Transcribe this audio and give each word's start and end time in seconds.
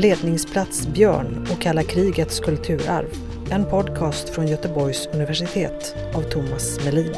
Ledningsplats 0.00 0.86
Björn 0.86 1.46
och 1.52 1.60
kalla 1.60 1.82
krigets 1.82 2.40
kulturarv. 2.40 3.08
En 3.50 3.64
podcast 3.64 4.28
från 4.28 4.46
Göteborgs 4.46 5.06
universitet 5.06 5.94
av 6.14 6.22
Thomas 6.22 6.84
Melin. 6.84 7.14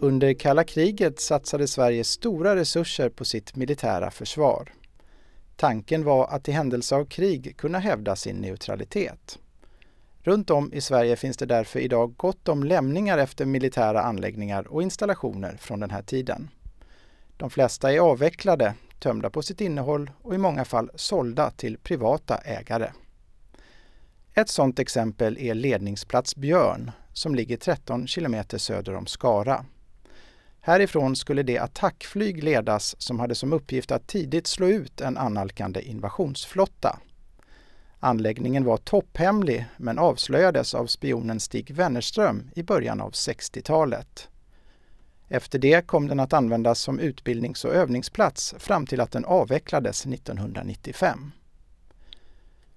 Under 0.00 0.34
kalla 0.34 0.64
kriget 0.64 1.20
satsade 1.20 1.68
Sverige 1.68 2.04
stora 2.04 2.56
resurser 2.56 3.08
på 3.08 3.24
sitt 3.24 3.56
militära 3.56 4.10
försvar. 4.10 4.72
Tanken 5.56 6.04
var 6.04 6.26
att 6.26 6.48
i 6.48 6.52
händelse 6.52 6.96
av 6.96 7.04
krig 7.04 7.56
kunna 7.56 7.78
hävda 7.78 8.16
sin 8.16 8.36
neutralitet. 8.36 9.38
Runt 10.26 10.50
om 10.50 10.72
i 10.72 10.80
Sverige 10.80 11.16
finns 11.16 11.36
det 11.36 11.46
därför 11.46 11.80
idag 11.80 12.14
gott 12.16 12.48
om 12.48 12.64
lämningar 12.64 13.18
efter 13.18 13.46
militära 13.46 14.02
anläggningar 14.02 14.68
och 14.68 14.82
installationer 14.82 15.56
från 15.56 15.80
den 15.80 15.90
här 15.90 16.02
tiden. 16.02 16.50
De 17.36 17.50
flesta 17.50 17.92
är 17.92 17.98
avvecklade, 17.98 18.74
tömda 18.98 19.30
på 19.30 19.42
sitt 19.42 19.60
innehåll 19.60 20.10
och 20.22 20.34
i 20.34 20.38
många 20.38 20.64
fall 20.64 20.90
sålda 20.94 21.50
till 21.50 21.78
privata 21.78 22.36
ägare. 22.36 22.90
Ett 24.34 24.48
sådant 24.48 24.78
exempel 24.78 25.38
är 25.38 25.54
ledningsplats 25.54 26.36
Björn 26.36 26.90
som 27.12 27.34
ligger 27.34 27.56
13 27.56 28.06
kilometer 28.06 28.58
söder 28.58 28.94
om 28.94 29.06
Skara. 29.06 29.64
Härifrån 30.60 31.16
skulle 31.16 31.42
det 31.42 31.58
attackflyg 31.58 32.44
ledas 32.44 33.02
som 33.02 33.20
hade 33.20 33.34
som 33.34 33.52
uppgift 33.52 33.90
att 33.90 34.06
tidigt 34.06 34.46
slå 34.46 34.66
ut 34.66 35.00
en 35.00 35.16
annalkande 35.16 35.80
invasionsflotta. 35.80 37.00
Anläggningen 38.00 38.64
var 38.64 38.76
topphemlig 38.76 39.66
men 39.76 39.98
avslöjades 39.98 40.74
av 40.74 40.86
spionen 40.86 41.40
Stig 41.40 41.74
Wennerström 41.74 42.50
i 42.54 42.62
början 42.62 43.00
av 43.00 43.10
60-talet. 43.10 44.28
Efter 45.28 45.58
det 45.58 45.86
kom 45.86 46.08
den 46.08 46.20
att 46.20 46.32
användas 46.32 46.80
som 46.80 46.98
utbildnings 46.98 47.64
och 47.64 47.74
övningsplats 47.74 48.54
fram 48.58 48.86
till 48.86 49.00
att 49.00 49.12
den 49.12 49.24
avvecklades 49.24 50.06
1995. 50.06 51.32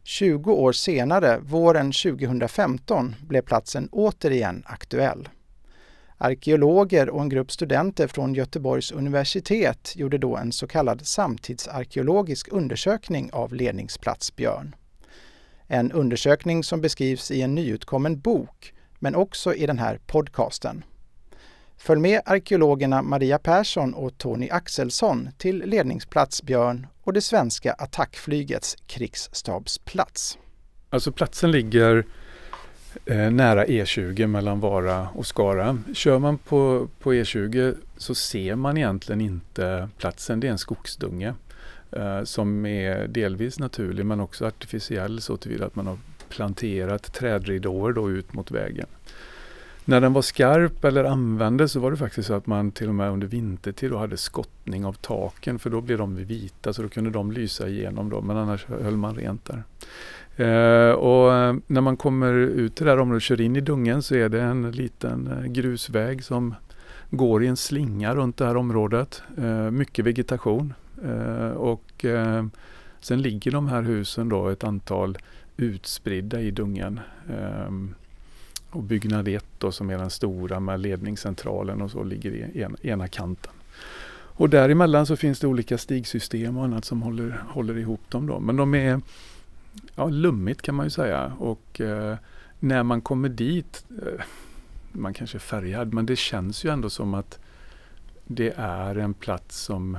20 0.03 0.53
år 0.53 0.71
senare, 0.71 1.39
våren 1.39 1.91
2015, 1.91 3.16
blev 3.22 3.41
platsen 3.41 3.89
återigen 3.91 4.63
aktuell. 4.66 5.29
Arkeologer 6.17 7.09
och 7.09 7.22
en 7.22 7.29
grupp 7.29 7.51
studenter 7.51 8.07
från 8.07 8.33
Göteborgs 8.33 8.91
universitet 8.91 9.94
gjorde 9.95 10.17
då 10.17 10.38
en 10.38 10.51
så 10.51 10.67
kallad 10.67 11.07
samtidsarkeologisk 11.07 12.47
undersökning 12.51 13.29
av 13.33 13.53
ledningsplats 13.53 14.35
Björn. 14.35 14.75
En 15.72 15.92
undersökning 15.92 16.64
som 16.64 16.81
beskrivs 16.81 17.31
i 17.31 17.42
en 17.42 17.56
nyutkommen 17.56 18.20
bok, 18.20 18.73
men 19.00 19.16
också 19.16 19.53
i 19.53 19.66
den 19.66 19.80
här 19.80 20.00
podcasten. 20.06 20.84
Följ 21.78 22.02
med 22.02 22.22
arkeologerna 22.25 23.02
Maria 23.02 23.39
Persson 23.39 23.94
och 23.94 24.17
Tony 24.17 24.50
Axelsson 24.50 25.30
till 25.38 25.64
ledningsplats 25.66 26.44
Björn 26.44 26.88
och 27.03 27.14
det 27.14 27.22
svenska 27.22 27.73
attackflygets 27.73 28.78
krigsstabsplats. 28.88 30.38
Alltså 30.90 31.12
platsen 31.12 31.52
ligger 31.52 32.06
eh, 33.06 33.31
nära 33.31 33.66
E20 33.66 34.28
mellan 34.28 34.59
Vara 34.59 35.09
och 35.09 35.25
Skara. 35.25 35.78
Kör 35.94 36.20
man 36.20 36.38
på, 36.38 36.88
på 37.00 37.14
E20 37.14 37.75
så 37.97 38.16
ser 38.16 38.56
man 38.56 38.78
egentligen 38.78 39.22
inte 39.22 39.90
platsen, 39.97 40.40
det 40.40 40.47
är 40.47 40.52
en 40.52 40.58
skogsdunge 40.58 41.34
Eh, 41.91 42.23
som 42.23 42.65
är 42.65 43.07
delvis 43.07 43.59
naturlig 43.59 44.05
men 44.05 44.19
också 44.19 44.45
artificiell 44.45 45.21
så 45.21 45.37
tillvida 45.37 45.65
att 45.65 45.75
man 45.75 45.87
har 45.87 45.97
planterat 46.29 47.13
trädridåer 47.13 47.93
då 47.93 48.09
ut 48.11 48.33
mot 48.33 48.51
vägen. 48.51 48.87
När 49.85 50.01
den 50.01 50.13
var 50.13 50.21
skarp 50.21 50.83
eller 50.83 51.03
användes 51.03 51.72
så 51.72 51.79
var 51.79 51.91
det 51.91 51.97
faktiskt 51.97 52.28
så 52.28 52.33
att 52.33 52.47
man 52.47 52.72
till 52.72 52.89
och 52.89 52.95
med 52.95 53.11
under 53.11 53.28
vintertid 53.28 53.91
då 53.91 53.97
hade 53.97 54.17
skottning 54.17 54.85
av 54.85 54.94
taken 54.94 55.59
för 55.59 55.69
då 55.69 55.81
blev 55.81 55.97
de 55.97 56.16
vita 56.16 56.73
så 56.73 56.81
då 56.81 56.89
kunde 56.89 57.09
de 57.09 57.31
lysa 57.31 57.67
igenom 57.67 58.09
då 58.09 58.22
men 58.22 58.38
annars 58.38 58.66
höll 58.66 58.97
man 58.97 59.16
rent 59.16 59.45
där. 59.45 59.63
Eh, 60.35 60.91
och 60.91 61.33
eh, 61.33 61.55
när 61.67 61.81
man 61.81 61.97
kommer 61.97 62.33
ut 62.33 62.75
till 62.75 62.85
det 62.85 62.91
här 62.91 62.99
området 62.99 63.17
och 63.17 63.22
kör 63.22 63.41
in 63.41 63.55
i 63.55 63.61
dungen 63.61 64.03
så 64.03 64.16
är 64.16 64.29
det 64.29 64.41
en 64.41 64.72
liten 64.72 65.28
eh, 65.28 65.51
grusväg 65.51 66.23
som 66.23 66.55
går 67.09 67.44
i 67.44 67.47
en 67.47 67.57
slinga 67.57 68.16
runt 68.16 68.38
det 68.38 68.45
här 68.45 68.57
området. 68.57 69.22
Eh, 69.38 69.72
mycket 69.72 70.05
vegetation. 70.05 70.73
Eh, 71.03 71.51
och 71.51 72.05
eh, 72.05 72.45
sen 72.99 73.21
ligger 73.21 73.51
de 73.51 73.67
här 73.67 73.81
husen 73.81 74.29
då 74.29 74.49
ett 74.49 74.63
antal 74.63 75.17
utspridda 75.57 76.41
i 76.41 76.51
dungen. 76.51 76.99
Ehm, 77.29 77.95
och 78.69 78.83
byggnad 78.83 79.27
1 79.27 79.45
då 79.57 79.71
som 79.71 79.89
är 79.89 79.97
den 79.97 80.09
stora 80.09 80.59
med 80.59 80.79
ledningscentralen 80.79 81.81
och 81.81 81.91
så 81.91 82.03
ligger 82.03 82.31
i 82.31 82.63
en, 82.63 82.75
ena 82.81 83.07
kanten. 83.07 83.53
Och 84.39 84.49
däremellan 84.49 85.05
så 85.05 85.15
finns 85.15 85.39
det 85.39 85.47
olika 85.47 85.77
stigsystem 85.77 86.57
och 86.57 86.63
annat 86.63 86.85
som 86.85 87.01
håller, 87.01 87.43
håller 87.49 87.77
ihop 87.77 88.01
dem 88.09 88.27
då. 88.27 88.39
Men 88.39 88.55
de 88.55 88.75
är 88.75 89.01
ja, 89.95 90.09
lummigt 90.09 90.61
kan 90.61 90.75
man 90.75 90.85
ju 90.85 90.89
säga. 90.89 91.33
Och 91.39 91.81
eh, 91.81 92.17
när 92.59 92.83
man 92.83 93.01
kommer 93.01 93.29
dit, 93.29 93.85
eh, 93.89 94.23
man 94.91 95.13
kanske 95.13 95.37
är 95.37 95.39
färgad, 95.39 95.93
men 95.93 96.05
det 96.05 96.16
känns 96.16 96.66
ju 96.66 96.69
ändå 96.69 96.89
som 96.89 97.13
att 97.13 97.39
det 98.27 98.53
är 98.57 98.95
en 98.95 99.13
plats 99.13 99.59
som 99.59 99.97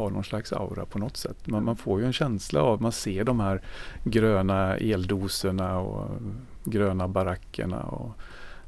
har 0.00 0.10
någon 0.10 0.24
slags 0.24 0.52
aura 0.52 0.86
på 0.86 0.98
något 0.98 1.16
sätt. 1.16 1.46
Man, 1.46 1.64
man 1.64 1.76
får 1.76 2.00
ju 2.00 2.06
en 2.06 2.12
känsla 2.12 2.62
av, 2.62 2.82
man 2.82 2.92
ser 2.92 3.24
de 3.24 3.40
här 3.40 3.60
gröna 4.04 4.76
eldoserna 4.76 5.78
och 5.78 6.10
gröna 6.64 7.08
barackerna. 7.08 7.82
Och, 7.82 8.12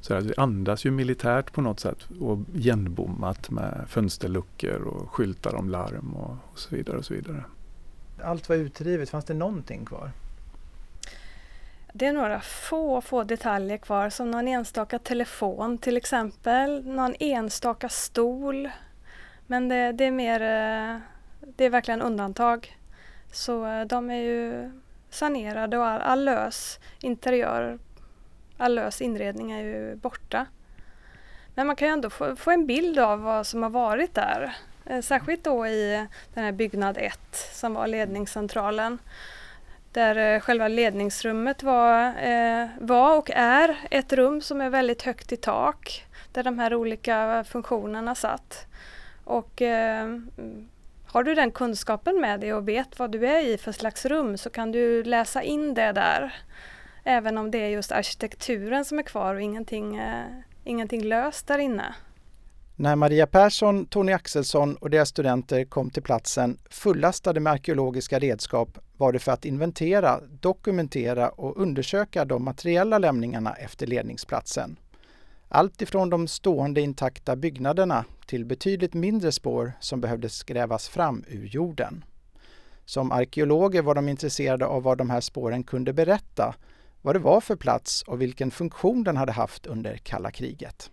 så 0.00 0.21
det 0.21 0.34
andas 0.37 0.87
ju 0.87 0.91
militärt 0.91 1.53
på 1.53 1.60
något 1.60 1.81
sätt 1.81 1.98
och 2.21 2.38
igenbommat 2.54 3.50
med 3.50 3.84
fönsterluckor 3.88 4.82
och 4.82 5.10
skyltar 5.10 5.54
om 5.54 5.69
larm 5.69 6.15
och, 6.15 6.37
och 6.53 6.59
så 6.59 6.76
vidare. 6.76 6.97
och 6.97 7.04
så 7.04 7.15
vidare 7.15 7.44
allt 8.25 8.48
var 8.48 8.56
utrivet, 8.56 9.10
fanns 9.10 9.25
det 9.25 9.34
någonting 9.34 9.84
kvar? 9.84 10.10
Det 11.92 12.06
är 12.06 12.12
några 12.12 12.41
få, 12.41 13.00
få 13.00 13.25
detaljer 13.25 13.78
kvar 13.78 14.10
som 14.10 14.31
någon 14.31 14.48
enstaka 14.48 14.98
telefon 14.98 15.78
till 15.78 15.97
exempel, 15.97 16.87
någon 16.87 17.15
enstaka 17.21 17.88
stol. 17.88 18.71
Men 19.47 19.69
det, 19.69 19.92
det 19.92 20.04
är 20.04 20.10
mer, 20.10 20.41
eh, 20.41 21.00
det 21.47 21.64
är 21.64 21.70
verkligen 21.70 22.03
undantag. 22.03 22.78
Så 23.32 23.66
eh, 23.66 23.84
de 23.84 24.10
är 24.10 24.22
ju 24.22 24.70
sanerade 25.10 25.78
och 25.78 25.86
all, 25.86 26.00
all 26.00 26.25
lös 26.25 26.80
interiör, 27.00 27.78
all 28.56 28.75
lös 28.75 29.00
inredning 29.00 29.53
är 29.53 29.62
ju 29.62 29.97
borta. 29.97 30.47
Men 31.54 31.66
man 31.66 31.76
kan 31.76 31.88
ju 31.88 31.92
ändå 31.92 32.10
få, 32.10 32.36
få 32.36 32.50
en 32.50 32.66
bild 32.66 32.98
av 32.98 33.20
vad 33.20 33.47
som 33.47 33.62
har 33.62 33.70
varit 33.70 34.14
där. 34.14 34.56
Eh, 34.86 35.00
särskilt 35.00 35.44
då 35.44 35.66
i 35.66 36.06
den 36.34 36.44
här 36.44 36.53
byggnad 36.53 36.98
1 36.98 37.19
som 37.53 37.74
var 37.74 37.86
ledningscentralen. 37.86 38.98
Där 39.92 40.16
eh, 40.16 40.41
själva 40.41 40.69
ledningsrummet 40.69 41.62
var, 41.62 42.06
eh, 42.06 42.69
var 42.80 43.19
och 43.19 43.30
är 43.30 43.78
ett 43.91 44.12
rum 44.12 44.41
som 44.41 44.60
är 44.60 44.70
väldigt 44.70 45.03
högt 45.03 45.32
i 45.32 45.36
tak. 45.36 46.06
Där 46.32 46.42
de 46.42 46.59
här 46.59 46.74
olika 46.74 47.44
funktionerna 47.48 48.14
satt. 48.14 48.66
Och 49.24 49.62
eh, 49.62 50.09
har 51.12 51.25
du 51.25 51.34
den 51.34 51.50
kunskapen 51.50 52.21
med 52.21 52.41
dig 52.41 52.55
och 52.55 52.69
vet 52.69 52.99
vad 52.99 53.12
du 53.12 53.27
är 53.27 53.47
i 53.47 53.59
för 53.59 53.73
slags 53.73 54.05
rum 54.06 54.39
så 54.39 54.50
kan 54.50 54.73
du 54.73 55.05
läsa 55.05 55.43
in 55.43 55.75
det 55.75 55.93
där. 55.93 56.34
Även 57.05 57.39
om 57.39 57.50
det 57.50 57.59
är 57.59 57.69
just 57.69 57.93
arkitekturen 57.93 58.84
som 58.84 58.99
är 58.99 59.03
kvar 59.03 59.34
och 59.34 59.41
ingenting, 59.41 59.97
eh, 59.97 60.25
ingenting 60.65 61.05
löst 61.05 61.47
där 61.47 61.59
inne. 61.59 61.95
När 62.77 62.97
Maria 62.97 63.27
Persson, 63.27 63.87
Tony 63.87 64.12
Axelsson 64.12 64.77
och 64.77 64.91
deras 64.91 65.09
studenter 65.09 65.65
kom 65.65 65.91
till 65.91 66.03
platsen 66.03 66.59
fullastade 66.71 67.41
med 67.41 67.53
arkeologiska 67.53 68.19
redskap 68.19 68.78
var 68.97 69.12
det 69.12 69.19
för 69.19 69.33
att 69.33 69.45
inventera, 69.45 70.21
dokumentera 70.41 71.28
och 71.28 71.57
undersöka 71.57 72.25
de 72.25 72.45
materiella 72.45 72.98
lämningarna 72.98 73.54
efter 73.54 73.86
ledningsplatsen. 73.86 74.77
Allt 75.48 75.83
ifrån 75.83 76.10
de 76.10 76.28
stående 76.28 76.81
intakta 76.81 77.36
byggnaderna 77.36 78.04
till 78.33 78.45
betydligt 78.45 78.95
mindre 78.95 79.33
spår 79.33 79.73
som 79.81 80.01
behövde 80.01 80.29
grävas 80.47 80.89
fram 80.89 81.25
ur 81.29 81.47
jorden. 81.47 82.05
Som 82.84 83.13
arkeologer 83.13 83.83
var 83.83 83.95
de 83.95 84.09
intresserade 84.09 84.67
av 84.67 84.83
vad 84.83 84.99
de 84.99 85.11
här 85.11 85.21
spåren 85.21 85.65
kunde 85.65 85.93
berätta, 85.93 86.55
vad 87.03 87.15
det 87.15 87.19
var 87.19 87.41
för 87.41 87.57
plats 87.57 88.03
och 88.03 88.21
vilken 88.21 88.51
funktion 88.51 89.05
den 89.05 89.17
hade 89.17 89.33
haft 89.33 89.67
under 89.67 89.97
kalla 89.97 90.31
kriget. 90.31 90.91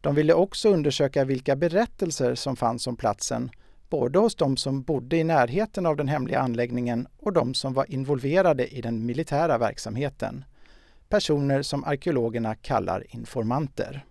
De 0.00 0.14
ville 0.14 0.34
också 0.34 0.68
undersöka 0.68 1.24
vilka 1.24 1.56
berättelser 1.56 2.34
som 2.34 2.56
fanns 2.56 2.86
om 2.86 2.96
platsen, 2.96 3.50
både 3.88 4.18
hos 4.18 4.34
de 4.34 4.56
som 4.56 4.82
bodde 4.82 5.16
i 5.16 5.24
närheten 5.24 5.86
av 5.86 5.96
den 5.96 6.08
hemliga 6.08 6.40
anläggningen 6.40 7.08
och 7.18 7.32
de 7.32 7.54
som 7.54 7.74
var 7.74 7.90
involverade 7.90 8.66
i 8.68 8.80
den 8.80 9.06
militära 9.06 9.58
verksamheten. 9.58 10.44
Personer 11.08 11.62
som 11.62 11.84
arkeologerna 11.84 12.54
kallar 12.54 13.14
informanter. 13.14 14.04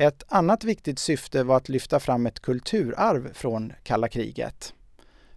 Ett 0.00 0.24
annat 0.28 0.64
viktigt 0.64 0.98
syfte 0.98 1.42
var 1.42 1.56
att 1.56 1.68
lyfta 1.68 2.00
fram 2.00 2.26
ett 2.26 2.40
kulturarv 2.40 3.32
från 3.32 3.72
kalla 3.82 4.08
kriget. 4.08 4.74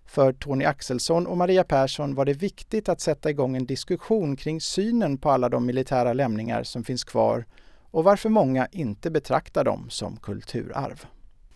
För 0.06 0.34
Tony 0.34 0.66
Axelsson 0.66 1.28
och 1.28 1.38
Maria 1.38 1.64
Persson 1.64 2.16
var 2.16 2.26
det 2.26 2.34
viktigt 2.34 2.90
att 2.90 3.02
sätta 3.02 3.30
igång 3.30 3.56
en 3.56 3.66
diskussion 3.66 4.36
kring 4.36 4.62
synen 4.62 5.18
på 5.18 5.32
alla 5.32 5.50
de 5.50 5.66
militära 5.66 6.14
lämningar 6.14 6.64
som 6.64 6.84
finns 6.84 7.04
kvar 7.04 7.46
och 7.92 8.04
varför 8.04 8.30
många 8.30 8.68
inte 8.72 9.12
betraktar 9.12 9.64
dem 9.64 9.90
som 9.90 10.18
kulturarv. 10.18 11.06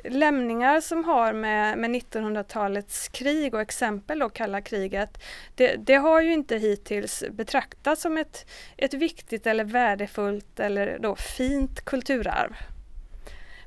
Lämningar 0.04 0.81
som 0.81 1.04
har 1.04 1.33
med, 1.33 1.77
med 1.77 1.89
1900-talets 1.89 3.07
krig 3.07 3.54
och 3.54 3.62
exempel 3.62 4.19
då 4.19 4.30
kalla 4.30 4.62
kriget, 4.62 5.24
det, 5.56 5.75
det, 5.75 5.95
har 5.95 6.21
ju 6.21 6.33
inte 6.33 6.57
hittills 6.57 7.24
betraktats 7.31 8.01
som 8.01 8.18
ett, 8.18 8.45
ett 8.77 8.94
viktigt 8.94 9.48
eller 9.48 9.63
värdefullt 9.63 10.59
eller 10.59 11.00
då 11.00 11.15
fint 11.15 11.86
kulturarv. 11.86 12.56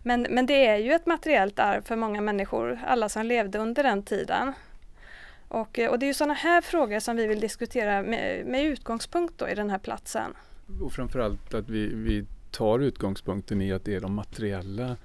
Men, 0.03 0.27
men 0.31 0.47
det 0.47 0.67
är 0.67 0.77
ju 0.77 0.93
ett 0.93 1.07
materiellt 1.07 1.59
arv 1.59 1.83
för 1.83 1.97
många 1.97 2.21
människor, 2.21 2.81
alla 2.87 3.09
som 3.09 3.27
levde 3.27 3.59
under 3.59 3.83
den 3.83 4.03
tiden. 4.03 4.53
Och, 5.49 5.79
eh, 5.79 5.91
och 5.91 5.99
det 5.99 6.07
är 6.07 6.09
ju 6.09 6.15
sådana 6.15 6.35
här 6.35 6.61
frågor 6.61 7.01
som 7.01 7.17
vi 7.17 7.27
vill 7.27 7.41
diskutera 7.41 8.03
med, 8.03 8.47
med 8.47 8.65
utgångspunkt 8.65 9.39
då 9.39 9.49
i 9.49 9.55
den 9.55 9.71
här 9.71 9.79
platsen. 9.79 10.33
Och 10.83 10.93
framförallt 10.93 11.55
att 11.55 11.69
vi, 11.69 11.95
vi 11.95 12.25
tar 12.51 12.79
utgångspunkten 12.79 13.61
i 13.63 13.73
att 13.73 13.85
det 13.85 13.95
är 13.95 14.01
de 14.01 14.15
materiella 14.15 14.97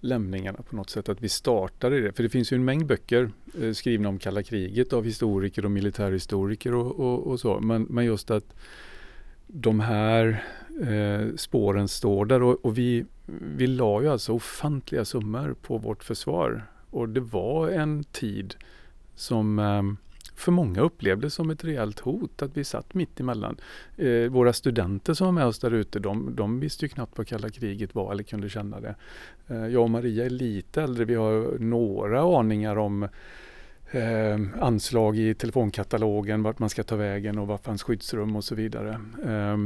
lämningarna 0.00 0.58
på 0.62 0.76
något 0.76 0.90
sätt, 0.90 1.08
att 1.08 1.20
vi 1.20 1.28
startar 1.28 1.94
i 1.94 2.00
det. 2.00 2.12
För 2.12 2.22
det 2.22 2.28
finns 2.28 2.52
ju 2.52 2.54
en 2.54 2.64
mängd 2.64 2.86
böcker 2.86 3.30
eh, 3.62 3.72
skrivna 3.72 4.08
om 4.08 4.18
kalla 4.18 4.42
kriget 4.42 4.92
av 4.92 5.04
historiker 5.04 5.64
och 5.64 5.70
militärhistoriker 5.70 6.74
och, 6.74 7.00
och, 7.00 7.26
och 7.26 7.40
så. 7.40 7.60
Men, 7.60 7.82
men, 7.82 8.04
just 8.04 8.30
att 8.30 8.54
de 9.46 9.80
här 9.80 10.44
eh, 10.80 11.36
spåren 11.36 11.88
står 11.88 12.26
där 12.26 12.42
och, 12.42 12.64
och, 12.64 12.78
vi, 12.78 13.04
vi 13.40 13.66
la 13.66 14.02
ju 14.02 14.08
alltså 14.08 14.32
ofantliga 14.32 15.04
summor 15.04 15.56
på 15.62 15.78
vårt 15.78 16.04
försvar. 16.04 16.66
Och 16.90 17.08
det 17.08 17.20
var 17.20 17.68
en 17.68 18.04
tid 18.04 18.54
som 19.14 19.58
eh, 19.58 19.82
för 20.38 20.52
många 20.52 20.80
upplevdes 20.80 21.34
som 21.34 21.50
ett 21.50 21.64
reellt 21.64 21.98
hot 21.98 22.42
att 22.42 22.56
vi 22.56 22.64
satt 22.64 22.94
mitt 22.94 23.20
emellan. 23.20 23.56
Eh, 23.96 24.30
våra 24.30 24.52
studenter 24.52 25.14
som 25.14 25.26
var 25.26 25.32
med 25.32 25.46
oss 25.46 25.58
där 25.58 25.70
ute, 25.70 25.98
de, 25.98 26.36
de 26.36 26.60
visste 26.60 26.84
ju 26.84 26.88
knappt 26.88 27.18
vad 27.18 27.26
kalla 27.26 27.50
kriget 27.50 27.94
var 27.94 28.12
eller 28.12 28.22
kunde 28.22 28.48
känna 28.48 28.80
det. 28.80 28.94
Eh, 29.48 29.66
jag 29.66 29.82
och 29.82 29.90
Maria 29.90 30.24
är 30.24 30.30
lite 30.30 30.82
äldre, 30.82 31.04
vi 31.04 31.14
har 31.14 31.58
några 31.58 32.38
aningar 32.38 32.76
om 32.76 33.02
eh, 33.90 34.40
anslag 34.60 35.18
i 35.18 35.34
telefonkatalogen, 35.34 36.42
vart 36.42 36.58
man 36.58 36.70
ska 36.70 36.82
ta 36.82 36.96
vägen 36.96 37.38
och 37.38 37.46
var 37.46 37.58
fanns 37.58 37.82
skyddsrum 37.82 38.36
och 38.36 38.44
så 38.44 38.54
vidare. 38.54 39.00
Eh, 39.24 39.56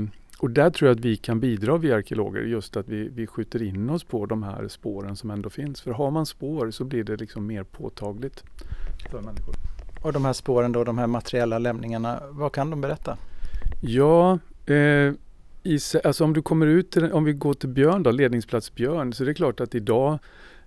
och 0.43 0.51
där 0.51 0.71
tror 0.71 0.89
jag 0.89 0.99
att 0.99 1.05
vi 1.05 1.17
kan 1.17 1.41
bidra, 1.41 1.77
vi 1.77 1.93
arkeologer, 1.93 2.41
just 2.41 2.77
att 2.77 2.89
vi, 2.89 3.09
vi 3.09 3.27
skjuter 3.27 3.63
in 3.63 3.91
oss 3.91 4.05
på 4.05 4.27
de 4.27 4.43
här 4.43 4.69
spåren 4.69 5.17
som 5.17 5.31
ändå 5.31 5.51
finns. 5.51 5.81
För 5.81 5.91
har 5.91 6.11
man 6.11 6.27
spår 6.27 6.71
så 6.71 6.85
blir 6.85 7.05
det 7.05 7.17
liksom 7.17 7.47
mer 7.47 7.63
påtagligt 7.65 8.45
för 9.11 9.21
människor. 9.21 9.55
Och 10.03 10.13
de 10.13 10.25
här 10.25 10.33
spåren 10.33 10.73
då, 10.73 10.85
de 10.85 10.99
här 10.99 11.07
materiella 11.07 11.59
lämningarna, 11.59 12.21
vad 12.31 12.53
kan 12.53 12.71
de 12.71 12.81
berätta? 12.81 13.19
Ja, 13.83 14.39
eh, 14.67 14.77
i, 15.63 15.79
alltså 16.05 16.25
om 16.25 16.33
du 16.33 16.43
kommer 16.43 16.67
ut 16.67 16.91
till, 16.91 17.13
om 17.13 17.25
vi 17.25 17.33
går 17.33 17.55
till 17.55 17.69
Björn 17.69 18.03
då, 18.03 18.11
ledningsplats 18.11 18.75
Björn, 18.75 19.13
så 19.13 19.23
är 19.23 19.27
det 19.27 19.35
klart 19.35 19.61
att 19.61 19.75
idag 19.75 20.19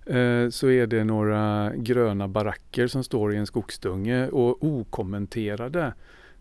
eh, 0.06 0.50
så 0.50 0.70
är 0.70 0.88
det 0.88 1.04
några 1.04 1.72
gröna 1.76 2.28
baracker 2.28 2.88
som 2.88 3.04
står 3.04 3.34
i 3.34 3.38
en 3.38 3.48
skogsdunge 3.48 4.28
och 4.28 4.64
okommenterade. 4.64 5.94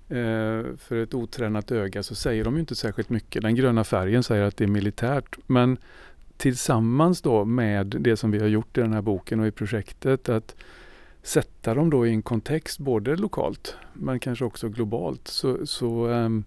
Eh, 0.09 0.77
för 0.79 0.97
ett 0.97 1.15
otränat 1.15 1.73
öga 1.73 2.03
så 2.03 2.15
säger 2.15 2.45
de 2.45 2.55
ju 2.55 2.61
inte 2.61 2.75
särskilt 2.75 3.11
mycket. 3.11 3.43
Den 3.43 3.55
gröna 3.55 3.85
färgen 3.85 4.23
säger 4.23 4.43
att 4.43 4.56
det 4.56 4.65
är 4.65 4.69
militärt. 4.69 5.39
Men 5.47 5.79
tillsammans 6.37 7.23
då 7.23 7.45
med 7.45 7.87
det 7.87 8.17
som 8.17 8.31
vi 8.31 8.39
har 8.39 8.47
gjort 8.47 8.79
i 8.79 8.81
den 8.81 8.93
här 8.93 9.03
boken 9.03 9.41
och 9.41 9.47
i 9.47 9.51
projektet, 9.51 10.29
att 10.29 10.56
sätta 11.23 11.75
dem 11.75 11.91
då 11.91 12.06
i 12.06 12.11
en 12.11 12.23
kontext 12.23 12.79
både 12.79 13.17
lokalt 13.17 13.77
men 13.93 14.21
kanske 14.21 14.45
också 14.45 14.69
globalt 14.69 15.29
så, 15.29 15.67
så 15.67 16.06
äm, 16.06 16.45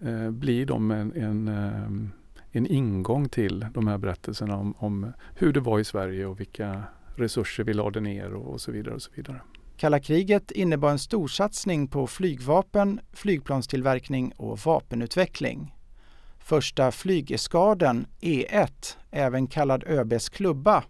äh, 0.00 0.30
blir 0.30 0.66
de 0.66 0.90
en, 0.90 1.12
en, 1.12 1.48
äm, 1.48 2.10
en 2.52 2.66
ingång 2.66 3.28
till 3.28 3.66
de 3.74 3.86
här 3.86 3.98
berättelserna 3.98 4.56
om, 4.56 4.74
om, 4.78 5.12
hur 5.34 5.52
det 5.52 5.60
var 5.60 5.78
i 5.78 5.84
Sverige 5.84 6.26
och 6.26 6.40
vilka 6.40 6.82
resurser 7.16 7.64
vi 7.64 7.74
lade 7.74 8.00
ner 8.00 8.34
och, 8.34 8.52
och 8.52 8.60
så 8.60 8.72
vidare. 8.72 8.94
och 8.94 9.02
så 9.02 9.10
vidare. 9.14 9.40
Kalla 9.76 10.00
kriget 10.00 10.50
innebar 10.50 10.90
en 10.90 10.98
storsatsning 10.98 11.88
på 11.88 12.06
flygvapen, 12.06 13.00
flygplanstillverkning 13.12 14.32
och 14.36 14.58
vapenutveckling. 14.58 15.74
Första 16.38 16.90
flygeskaden 16.90 18.06
E1, 18.20 18.96
även 19.10 19.46
kallad 19.46 19.84
ÖBs 19.86 20.28
klubba, 20.28 20.84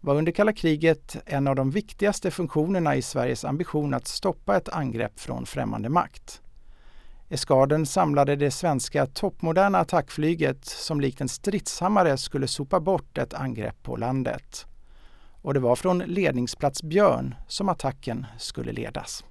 var 0.00 0.14
under 0.14 0.32
kalla 0.32 0.52
kriget 0.52 1.16
en 1.26 1.46
av 1.46 1.56
de 1.56 1.70
viktigaste 1.70 2.30
funktionerna 2.30 2.96
i 2.96 3.02
Sveriges 3.02 3.44
ambition 3.44 3.94
att 3.94 4.06
stoppa 4.06 4.56
ett 4.56 4.68
angrepp 4.68 5.20
från 5.20 5.46
främmande 5.46 5.88
makt. 5.88 6.42
Eskaden 7.28 7.86
samlade 7.86 8.36
det 8.36 8.50
svenska 8.50 9.06
toppmoderna 9.06 9.78
attackflyget 9.78 10.64
som 10.64 11.00
likt 11.00 11.20
en 11.20 11.28
stridshammare 11.28 12.16
skulle 12.16 12.48
sopa 12.48 12.80
bort 12.80 13.18
ett 13.18 13.34
angrepp 13.34 13.82
på 13.82 13.96
landet. 13.96 14.66
Och 15.44 15.54
det 15.54 15.60
var 15.60 15.76
från 15.76 15.98
ledningsplats 15.98 16.82
Björn 16.82 17.34
som 17.48 17.68
attacken 17.68 18.26
skulle 18.38 18.72
ledas. 18.72 19.24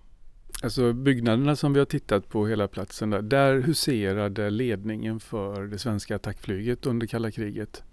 Alltså 0.63 0.93
byggnaderna 0.93 1.55
som 1.55 1.73
vi 1.73 1.79
har 1.79 1.85
tittat 1.85 2.29
på 2.29 2.47
hela 2.47 2.67
platsen 2.67 3.09
där, 3.09 3.21
där 3.21 3.61
huserade 3.61 4.49
ledningen 4.49 5.19
för 5.19 5.63
det 5.63 5.77
svenska 5.77 6.15
attackflyget 6.15 6.85
under 6.85 7.07
kalla 7.07 7.31
kriget. 7.31 7.83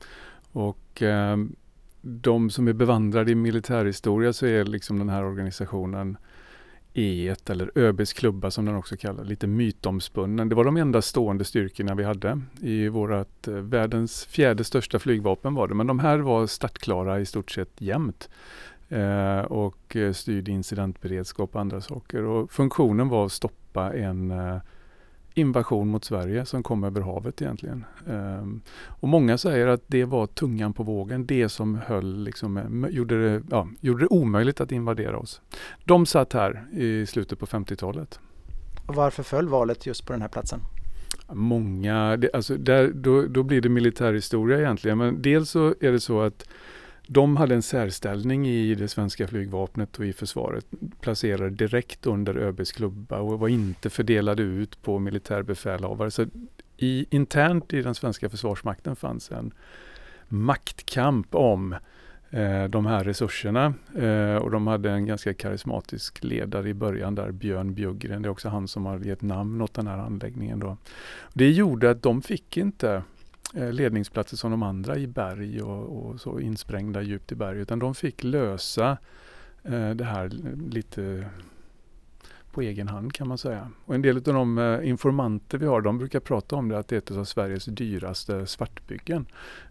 Och 0.52 1.02
eh, 1.02 1.36
de 2.00 2.50
som 2.50 2.68
är 2.68 2.72
bevandrade 2.72 3.30
i 3.30 3.34
militärhistoria 3.34 4.32
så 4.32 4.46
är 4.46 4.64
liksom 4.64 4.98
den 4.98 5.08
här 5.08 5.24
organisationen 5.24 6.16
E1 6.94 7.50
eller 7.50 7.78
ÖBs 7.78 8.12
klubba 8.12 8.50
som 8.50 8.64
den 8.64 8.74
också 8.74 8.96
kallas, 8.96 9.26
lite 9.26 9.46
mytomspunnen. 9.46 10.48
Det 10.48 10.54
var 10.54 10.64
de 10.64 10.76
enda 10.76 11.02
stående 11.02 11.44
styrkorna 11.44 11.94
vi 11.94 12.04
hade 12.04 12.40
i 12.60 12.88
vårt 12.88 13.48
eh, 13.48 13.54
världens 13.54 14.24
fjärde 14.24 14.64
största 14.64 14.98
flygvapen 14.98 15.54
var 15.54 15.68
det. 15.68 15.74
Men 15.74 15.86
de 15.86 15.98
här 15.98 16.18
var 16.18 16.46
startklara 16.46 17.20
i 17.20 17.26
stort 17.26 17.50
sett 17.50 17.80
jämt 17.80 18.28
eh, 18.88 19.40
och 19.40 19.96
eh, 19.96 20.12
styrde 20.12 20.50
incidentberedskap 20.50 21.54
och 21.54 21.60
andra 21.60 21.80
saker. 21.80 22.22
Och 22.22 22.52
funktionen 22.52 23.08
var 23.08 23.26
att 23.26 23.32
stoppa 23.32 23.92
en 23.94 24.30
eh, 24.30 24.56
invasion 25.34 25.88
mot 25.88 26.04
Sverige 26.04 26.46
som 26.46 26.62
kom 26.62 26.84
över 26.84 27.00
havet 27.00 27.42
egentligen. 27.42 27.84
Um, 28.06 28.60
och 28.86 29.08
många 29.08 29.38
säger 29.38 29.66
att 29.66 29.82
det 29.86 30.04
var 30.04 30.26
tungan 30.26 30.72
på 30.72 30.82
vågen, 30.82 31.26
det 31.26 31.48
som 31.48 31.74
höll, 31.86 32.24
liksom, 32.24 32.86
gjorde, 32.90 33.30
det, 33.30 33.42
ja, 33.50 33.68
gjorde 33.80 34.04
det 34.04 34.08
omöjligt 34.08 34.60
att 34.60 34.72
invadera 34.72 35.18
oss. 35.18 35.40
De 35.84 36.06
satt 36.06 36.32
här 36.32 36.66
i 36.72 37.06
slutet 37.06 37.38
på 37.38 37.46
50-talet. 37.46 38.20
Och 38.86 38.94
varför 38.94 39.22
föll 39.22 39.48
valet 39.48 39.86
just 39.86 40.06
på 40.06 40.12
den 40.12 40.22
här 40.22 40.28
platsen? 40.28 40.60
Många, 41.32 42.16
det, 42.16 42.30
alltså 42.32 42.56
där, 42.56 42.88
då, 42.94 43.22
då 43.22 43.42
blir 43.42 43.60
det 43.60 43.68
militärhistoria 43.68 44.58
egentligen. 44.58 44.98
Men 44.98 45.22
dels 45.22 45.50
så 45.50 45.74
är 45.80 45.92
det 45.92 46.00
så 46.00 46.20
att 46.20 46.48
de 47.12 47.36
hade 47.36 47.54
en 47.54 47.62
särställning 47.62 48.48
i 48.48 48.74
det 48.74 48.88
svenska 48.88 49.28
flygvapnet 49.28 49.98
och 49.98 50.06
i 50.06 50.12
försvaret. 50.12 50.66
Placerade 51.00 51.50
direkt 51.50 52.06
under 52.06 52.36
ÖBs 52.36 52.72
klubba 52.72 53.18
och 53.18 53.38
var 53.38 53.48
inte 53.48 53.90
fördelade 53.90 54.42
ut 54.42 54.82
på 54.82 54.98
militärbefälhavare. 54.98 56.10
Så 56.10 56.26
i, 56.76 57.06
internt 57.10 57.72
i 57.72 57.82
den 57.82 57.94
svenska 57.94 58.28
försvarsmakten 58.28 58.96
fanns 58.96 59.30
en 59.30 59.54
maktkamp 60.28 61.34
om 61.34 61.72
eh, 62.30 62.64
de 62.64 62.86
här 62.86 63.04
resurserna. 63.04 63.74
Eh, 63.98 64.36
och 64.36 64.50
de 64.50 64.66
hade 64.66 64.90
en 64.90 65.06
ganska 65.06 65.34
karismatisk 65.34 66.24
ledare 66.24 66.68
i 66.68 66.74
början 66.74 67.14
där, 67.14 67.32
Björn 67.32 67.74
Bjuggren. 67.74 68.22
Det 68.22 68.28
är 68.28 68.30
också 68.30 68.48
han 68.48 68.68
som 68.68 68.86
har 68.86 68.98
gett 68.98 69.22
namn 69.22 69.60
åt 69.60 69.74
den 69.74 69.86
här 69.86 69.98
anläggningen. 69.98 70.60
Då. 70.60 70.76
Det 71.32 71.50
gjorde 71.50 71.90
att 71.90 72.02
de 72.02 72.22
fick 72.22 72.56
inte 72.56 73.02
Eh, 73.54 73.72
ledningsplatser 73.72 74.36
som 74.36 74.50
de 74.50 74.62
andra 74.62 74.96
i 74.96 75.06
berg 75.06 75.62
och, 75.62 76.06
och, 76.06 76.20
så 76.20 76.40
insprängda 76.40 77.02
djupt 77.02 77.32
i 77.32 77.34
berg. 77.34 77.58
Utan 77.58 77.78
de 77.78 77.94
fick 77.94 78.24
lösa 78.24 78.98
eh, 79.62 79.90
det 79.90 80.04
här 80.04 80.28
lite 80.70 81.26
på 82.52 82.62
egen 82.62 82.88
hand 82.88 83.12
kan 83.12 83.28
man 83.28 83.38
säga. 83.38 83.70
Och 83.84 83.94
en 83.94 84.02
del 84.02 84.16
av 84.16 84.22
de 84.22 84.58
eh, 84.58 84.88
informanter 84.88 85.58
vi 85.58 85.66
har, 85.66 85.80
de 85.80 85.98
brukar 85.98 86.20
prata 86.20 86.56
om 86.56 86.68
det 86.68 86.78
att 86.78 86.88
det 86.88 86.96
är 86.96 86.98
ett 86.98 87.10
av 87.10 87.24
Sveriges 87.24 87.64
dyraste 87.64 88.46
svartbyggen. 88.46 89.26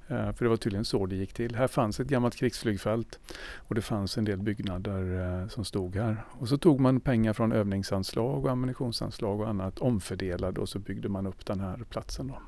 För 0.07 0.43
det 0.43 0.49
var 0.49 0.57
tydligen 0.57 0.85
så 0.85 1.05
det 1.05 1.15
gick 1.15 1.33
till. 1.33 1.55
Här 1.55 1.67
fanns 1.67 1.99
ett 1.99 2.07
gammalt 2.07 2.35
krigsflygfält 2.35 3.19
och 3.55 3.75
det 3.75 3.81
fanns 3.81 4.17
en 4.17 4.25
del 4.25 4.37
byggnader 4.37 5.47
som 5.47 5.65
stod 5.65 5.95
här. 5.95 6.23
Och 6.29 6.49
så 6.49 6.57
tog 6.57 6.79
man 6.79 6.99
pengar 6.99 7.33
från 7.33 7.51
övningsanslag 7.51 8.45
och 8.45 8.51
ammunitionsanslag 8.51 9.39
och 9.39 9.49
annat, 9.49 9.79
omfördelade 9.79 10.61
och 10.61 10.69
så 10.69 10.79
byggde 10.79 11.09
man 11.09 11.27
upp 11.27 11.45
den 11.45 11.59
här 11.59 11.77
platsen. 11.89 12.27
Då. 12.27 12.39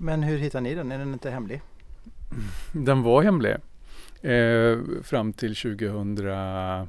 Men 0.00 0.22
hur 0.22 0.38
hittar 0.38 0.60
ni 0.60 0.74
den? 0.74 0.92
Är 0.92 0.98
den 0.98 1.12
inte 1.12 1.30
hemlig? 1.30 1.62
Den 2.72 3.02
var 3.02 3.22
hemlig 3.22 3.56
eh, 4.22 5.02
fram 5.02 5.32
till 5.32 5.56
2001 5.56 6.88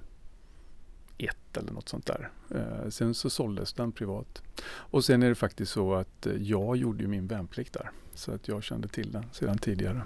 eller 1.57 1.71
något 1.71 1.89
sånt 1.89 2.05
där. 2.05 2.29
Eh, 2.55 2.89
sen 2.89 3.13
så 3.13 3.29
såldes 3.29 3.73
den 3.73 3.91
privat. 3.91 4.41
Och 4.67 5.05
sen 5.05 5.23
är 5.23 5.29
det 5.29 5.35
faktiskt 5.35 5.71
så 5.71 5.93
att 5.93 6.25
eh, 6.25 6.33
jag 6.33 6.77
gjorde 6.77 7.07
min 7.07 7.27
värnplikt 7.27 7.73
där. 7.73 7.91
Så 8.13 8.31
att 8.31 8.47
jag 8.47 8.63
kände 8.63 8.87
till 8.87 9.11
den 9.11 9.25
sedan 9.31 9.57
tidigare. 9.57 10.01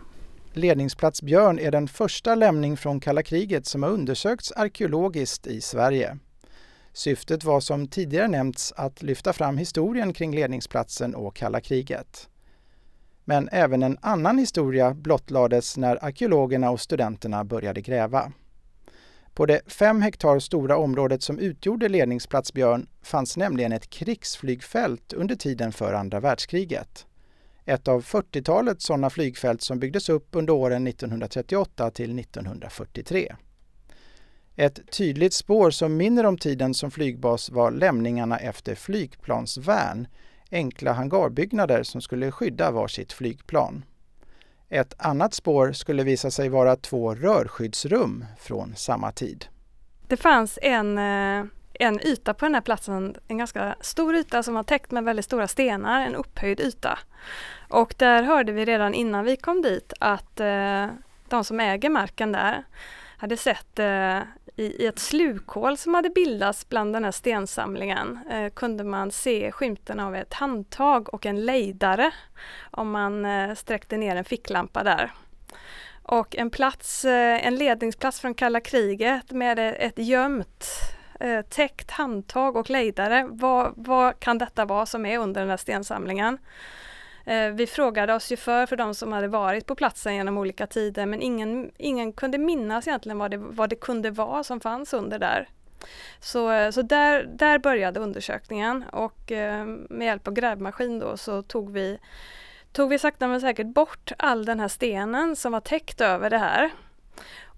Ledningsplats 0.53 1.21
Björn 1.21 1.59
är 1.59 1.71
den 1.71 1.87
första 1.87 2.35
lämning 2.35 2.77
från 2.77 2.99
kalla 2.99 3.23
kriget 3.23 3.65
som 3.65 3.83
har 3.83 3.89
undersökts 3.89 4.51
arkeologiskt 4.51 5.47
i 5.47 5.61
Sverige. 5.61 6.17
Syftet 6.93 7.43
var 7.43 7.59
som 7.59 7.87
tidigare 7.87 8.27
nämnts 8.27 8.73
att 8.77 9.03
lyfta 9.03 9.33
fram 9.33 9.57
historien 9.57 10.13
kring 10.13 10.35
ledningsplatsen 10.35 11.15
och 11.15 11.35
kalla 11.35 11.61
kriget. 11.61 12.29
Men 13.29 13.49
även 13.51 13.83
en 13.83 13.97
annan 14.01 14.37
historia 14.37 14.93
blottlades 14.93 15.77
när 15.77 16.05
arkeologerna 16.05 16.69
och 16.69 16.81
studenterna 16.81 17.43
började 17.43 17.81
gräva. 17.81 18.31
På 19.33 19.45
det 19.45 19.61
fem 19.71 20.01
hektar 20.01 20.39
stora 20.39 20.77
området 20.77 21.23
som 21.23 21.39
utgjorde 21.39 21.89
ledningsplats 21.89 22.53
Björn 22.53 22.87
fanns 23.01 23.37
nämligen 23.37 23.71
ett 23.71 23.89
krigsflygfält 23.89 25.13
under 25.13 25.35
tiden 25.35 25.71
för 25.71 25.93
andra 25.93 26.19
världskriget. 26.19 27.05
Ett 27.65 27.87
av 27.87 28.03
40-talet 28.03 28.81
sådana 28.81 29.09
flygfält 29.09 29.61
som 29.61 29.79
byggdes 29.79 30.09
upp 30.09 30.27
under 30.31 30.53
åren 30.53 30.87
1938 30.87 31.91
till 31.91 32.19
1943. 32.19 33.35
Ett 34.55 34.91
tydligt 34.91 35.33
spår 35.33 35.71
som 35.71 35.97
minner 35.97 36.25
om 36.25 36.37
tiden 36.37 36.73
som 36.73 36.91
flygbas 36.91 37.49
var 37.49 37.71
lämningarna 37.71 38.37
efter 38.37 38.75
flygplansvärn, 38.75 40.07
enkla 40.51 40.93
hangarbyggnader 40.93 41.83
som 41.83 42.01
skulle 42.01 42.31
skydda 42.31 42.71
varsitt 42.71 43.13
flygplan. 43.13 43.85
Ett 44.69 44.93
annat 44.97 45.33
spår 45.33 45.71
skulle 45.71 46.03
visa 46.03 46.31
sig 46.31 46.49
vara 46.49 46.75
två 46.75 47.15
rörskyddsrum 47.15 48.25
från 48.39 48.75
samma 48.75 49.11
tid. 49.11 49.45
Det 50.07 50.17
fanns 50.17 50.59
en, 50.61 50.97
eh, 50.97 51.45
en 51.73 52.07
yta 52.07 52.33
på 52.33 52.45
den 52.45 52.53
här 52.53 52.61
platsen, 52.61 53.15
en 53.27 53.37
ganska 53.37 53.75
stor 53.81 54.15
yta 54.15 54.43
som 54.43 54.53
var 54.53 54.63
täckt 54.63 54.91
med 54.91 55.03
väldigt 55.03 55.25
stora 55.25 55.47
stenar, 55.47 56.01
en 56.01 56.15
upphöjd 56.15 56.59
yta. 56.59 56.99
Och 57.69 57.95
där 57.97 58.23
hörde 58.23 58.51
vi 58.51 58.65
redan 58.65 58.93
innan 58.93 59.25
vi 59.25 59.37
kom 59.37 59.61
dit 59.61 59.93
att 59.99 60.39
eh, 60.39 60.87
de 61.29 61.43
som 61.43 61.59
äger 61.59 61.89
marken 61.89 62.31
där 62.31 62.63
hade 63.17 63.37
sett 63.37 63.79
eh, 63.79 64.19
i, 64.59 64.85
ett 64.85 64.99
slukhål 64.99 65.77
som 65.77 65.93
hade 65.93 66.09
bildats 66.09 66.69
bland 66.69 66.93
den 66.93 67.03
här 67.03 67.11
stensamlingen 67.11 68.19
eh, 68.31 68.49
kunde 68.49 68.83
man 68.83 69.11
se 69.11 69.51
skymten 69.51 69.99
av 69.99 70.15
ett 70.15 70.33
handtag 70.33 71.13
och 71.13 71.25
en 71.25 71.45
lejdare 71.45 72.11
om 72.71 72.91
man 72.91 73.25
eh, 73.25 73.55
sträckte 73.55 73.97
ner 73.97 74.15
en 74.15 74.23
ficklampa 74.23 74.83
där. 74.83 75.11
Och 76.03 76.35
en 76.35 76.49
plats, 76.49 77.05
eh, 77.05 77.47
en 77.47 77.55
ledningsplats 77.55 78.19
från 78.19 78.33
kalla 78.33 78.59
kriget 78.59 79.31
med 79.31 79.59
ett 79.59 79.97
gömt 79.97 80.65
eh, 81.19 81.41
täckt 81.41 81.91
handtag 81.91 82.55
och 82.55 82.69
lejdare. 82.69 83.27
Vad, 83.31 83.73
vad 83.75 84.19
kan 84.19 84.37
detta 84.37 84.65
vara 84.65 84.85
som 84.85 85.05
är 85.05 85.17
under 85.17 85.41
den 85.41 85.49
här 85.49 85.57
stensamlingen? 85.57 86.37
Eh, 87.29 87.51
vi 87.51 87.67
frågade 87.67 88.13
oss 88.13 88.31
ju 88.31 88.37
för, 88.37 88.65
för 88.65 88.75
de 88.75 88.95
som 88.95 89.11
hade 89.11 89.27
varit 89.27 89.65
på 89.65 89.75
platsen 89.75 90.15
genom 90.15 90.37
olika 90.37 90.67
tider, 90.67 91.05
men 91.05 91.21
ingen, 91.21 91.71
ingen 91.77 92.13
kunde 92.13 92.37
minnas 92.37 92.87
egentligen 92.87 93.17
vad 93.17 93.31
det, 93.31 93.37
vad 93.37 93.69
det 93.69 93.75
kunde 93.75 94.11
vara 94.11 94.43
som 94.43 94.59
fanns 94.59 94.93
under 94.93 95.19
där. 95.19 95.49
Så, 96.19 96.51
eh, 96.51 96.71
så 96.71 96.81
där, 96.81 97.23
där 97.23 97.59
började 97.59 97.99
undersökningen 97.99 98.83
och 98.83 99.31
eh, 99.31 99.65
med 99.89 100.05
hjälp 100.05 100.27
av 100.27 100.33
grävmaskin 100.33 100.99
då 100.99 101.17
så 101.17 101.41
tog 101.41 101.71
vi, 101.71 101.99
tog 102.71 102.89
vi 102.89 102.99
sakta 102.99 103.27
men 103.27 103.41
säkert 103.41 103.67
bort 103.67 104.11
all 104.17 104.45
den 104.45 104.59
här 104.59 104.67
stenen 104.67 105.35
som 105.35 105.51
var 105.51 105.61
täckt 105.61 106.01
över 106.01 106.29
det 106.29 106.37
här. 106.37 106.69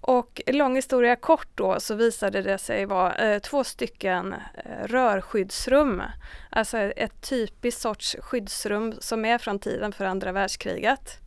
Och 0.04 0.40
lång 0.46 0.76
historia 0.76 1.16
kort 1.16 1.48
då 1.54 1.80
så 1.80 1.94
visade 1.94 2.42
det 2.42 2.58
sig 2.58 2.86
vara 2.86 3.14
eh, 3.14 3.38
två 3.38 3.64
stycken 3.64 4.34
eh, 4.64 4.86
rörskyddsrum. 4.86 6.02
Alltså 6.50 6.78
ett 6.78 7.28
typiskt 7.28 7.80
sorts 7.80 8.16
skyddsrum 8.20 8.94
som 8.98 9.24
är 9.24 9.38
från 9.38 9.58
tiden 9.58 9.92
för 9.92 10.04
andra 10.04 10.32
världskriget. 10.32 11.18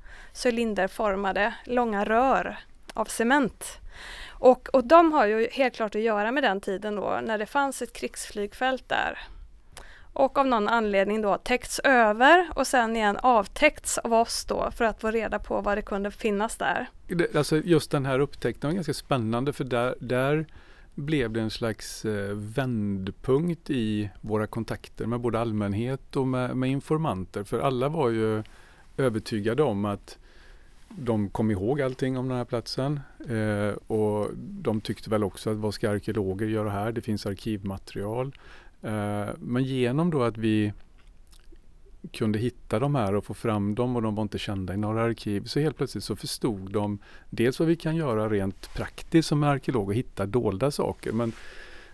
Cylinderformade 0.46 1.54
långa 1.66 2.06
rör 2.06 2.58
av 2.94 3.06
cement. 3.06 3.80
Och, 4.30 4.70
och 4.74 4.88
de 4.88 5.12
har 5.12 5.26
ju 5.26 5.48
helt 5.52 5.76
klart 5.76 5.96
att 5.96 6.02
göra 6.02 6.32
med 6.32 6.44
den 6.44 6.62
tiden 6.62 6.96
då 6.96 7.20
när 7.24 7.38
det 7.38 7.46
fanns 7.46 7.82
ett 7.82 7.94
krigsflygfält 7.94 8.90
där 8.90 9.20
och 10.16 10.38
av 10.38 10.48
någon 10.48 10.68
anledning 10.68 11.22
då 11.22 11.38
täckts 11.38 11.80
över 11.80 12.50
och 12.56 12.68
sen 12.68 12.96
igen 12.96 13.18
avtäckts 13.18 13.98
av 13.98 14.14
oss 14.14 14.46
då 14.46 14.72
för 14.72 14.86
att 14.86 15.02
få 15.02 15.12
reda 15.12 15.40
på 15.40 15.62
vad 15.62 15.78
det 15.78 15.82
kunde 15.82 16.12
finnas 16.12 16.58
där. 16.58 16.90
Det, 17.08 17.36
alltså 17.36 17.58
just 17.58 17.92
den 17.92 18.06
här 18.06 18.20
upptäckten 18.20 18.70
var 18.70 18.76
ganska 18.76 18.94
spännande 18.94 19.54
för 19.54 19.64
där, 19.64 19.96
där 20.00 20.46
blev 20.96 21.32
det 21.32 21.42
en 21.42 21.50
slags 21.50 22.06
eh, 22.06 22.36
vändpunkt 22.36 23.70
i 23.70 24.10
våra 24.22 24.48
kontakter 24.48 25.06
med 25.06 25.20
både 25.20 25.40
allmänhet 25.40 26.16
och 26.16 26.28
med, 26.28 26.58
med 26.58 26.70
informanter. 26.70 27.44
För 27.44 27.60
alla 27.60 27.90
var 27.90 28.10
ju 28.10 28.44
övertygade 28.98 29.64
om 29.64 29.86
att 29.86 30.18
de 30.90 31.30
kom 31.30 31.52
ihåg 31.52 31.82
allting 31.82 32.18
om 32.18 32.28
den 32.28 32.38
här 32.38 32.46
platsen 32.46 33.00
eh, 33.30 33.76
och 33.88 34.30
de 34.38 34.82
tyckte 34.82 35.10
väl 35.10 35.24
också 35.24 35.50
att 35.50 35.58
vad 35.58 35.74
ska 35.74 35.90
arkeologer 35.90 36.48
göra 36.48 36.70
här? 36.70 36.92
Det 36.92 37.02
finns 37.02 37.26
arkivmaterial. 37.26 38.36
Eh, 38.86 39.30
men 39.40 39.64
genom 39.64 40.12
då 40.12 40.24
att 40.24 40.38
vi 40.38 40.74
kunde 42.12 42.40
hitta 42.40 42.80
de 42.80 42.96
här 42.96 43.16
och 43.16 43.26
få 43.26 43.34
fram 43.34 43.76
dem 43.76 43.96
och 43.96 44.02
de 44.02 44.16
var 44.16 44.22
inte 44.22 44.38
kända 44.38 44.74
i 44.74 44.78
några 44.78 45.04
arkiv. 45.04 45.44
Så 45.46 45.60
helt 45.60 45.78
plötsligt 45.78 46.04
så 46.04 46.16
förstod 46.16 46.72
de 46.72 47.00
dels 47.30 47.60
vad 47.60 47.68
vi 47.68 47.76
kan 47.76 47.96
göra 47.96 48.30
rent 48.30 48.74
praktiskt 48.74 49.28
som 49.28 49.44
arkeolog 49.44 49.88
och 49.88 49.96
hitta 49.96 50.26
dolda 50.26 50.72
saker. 50.72 51.12
Men 51.12 51.34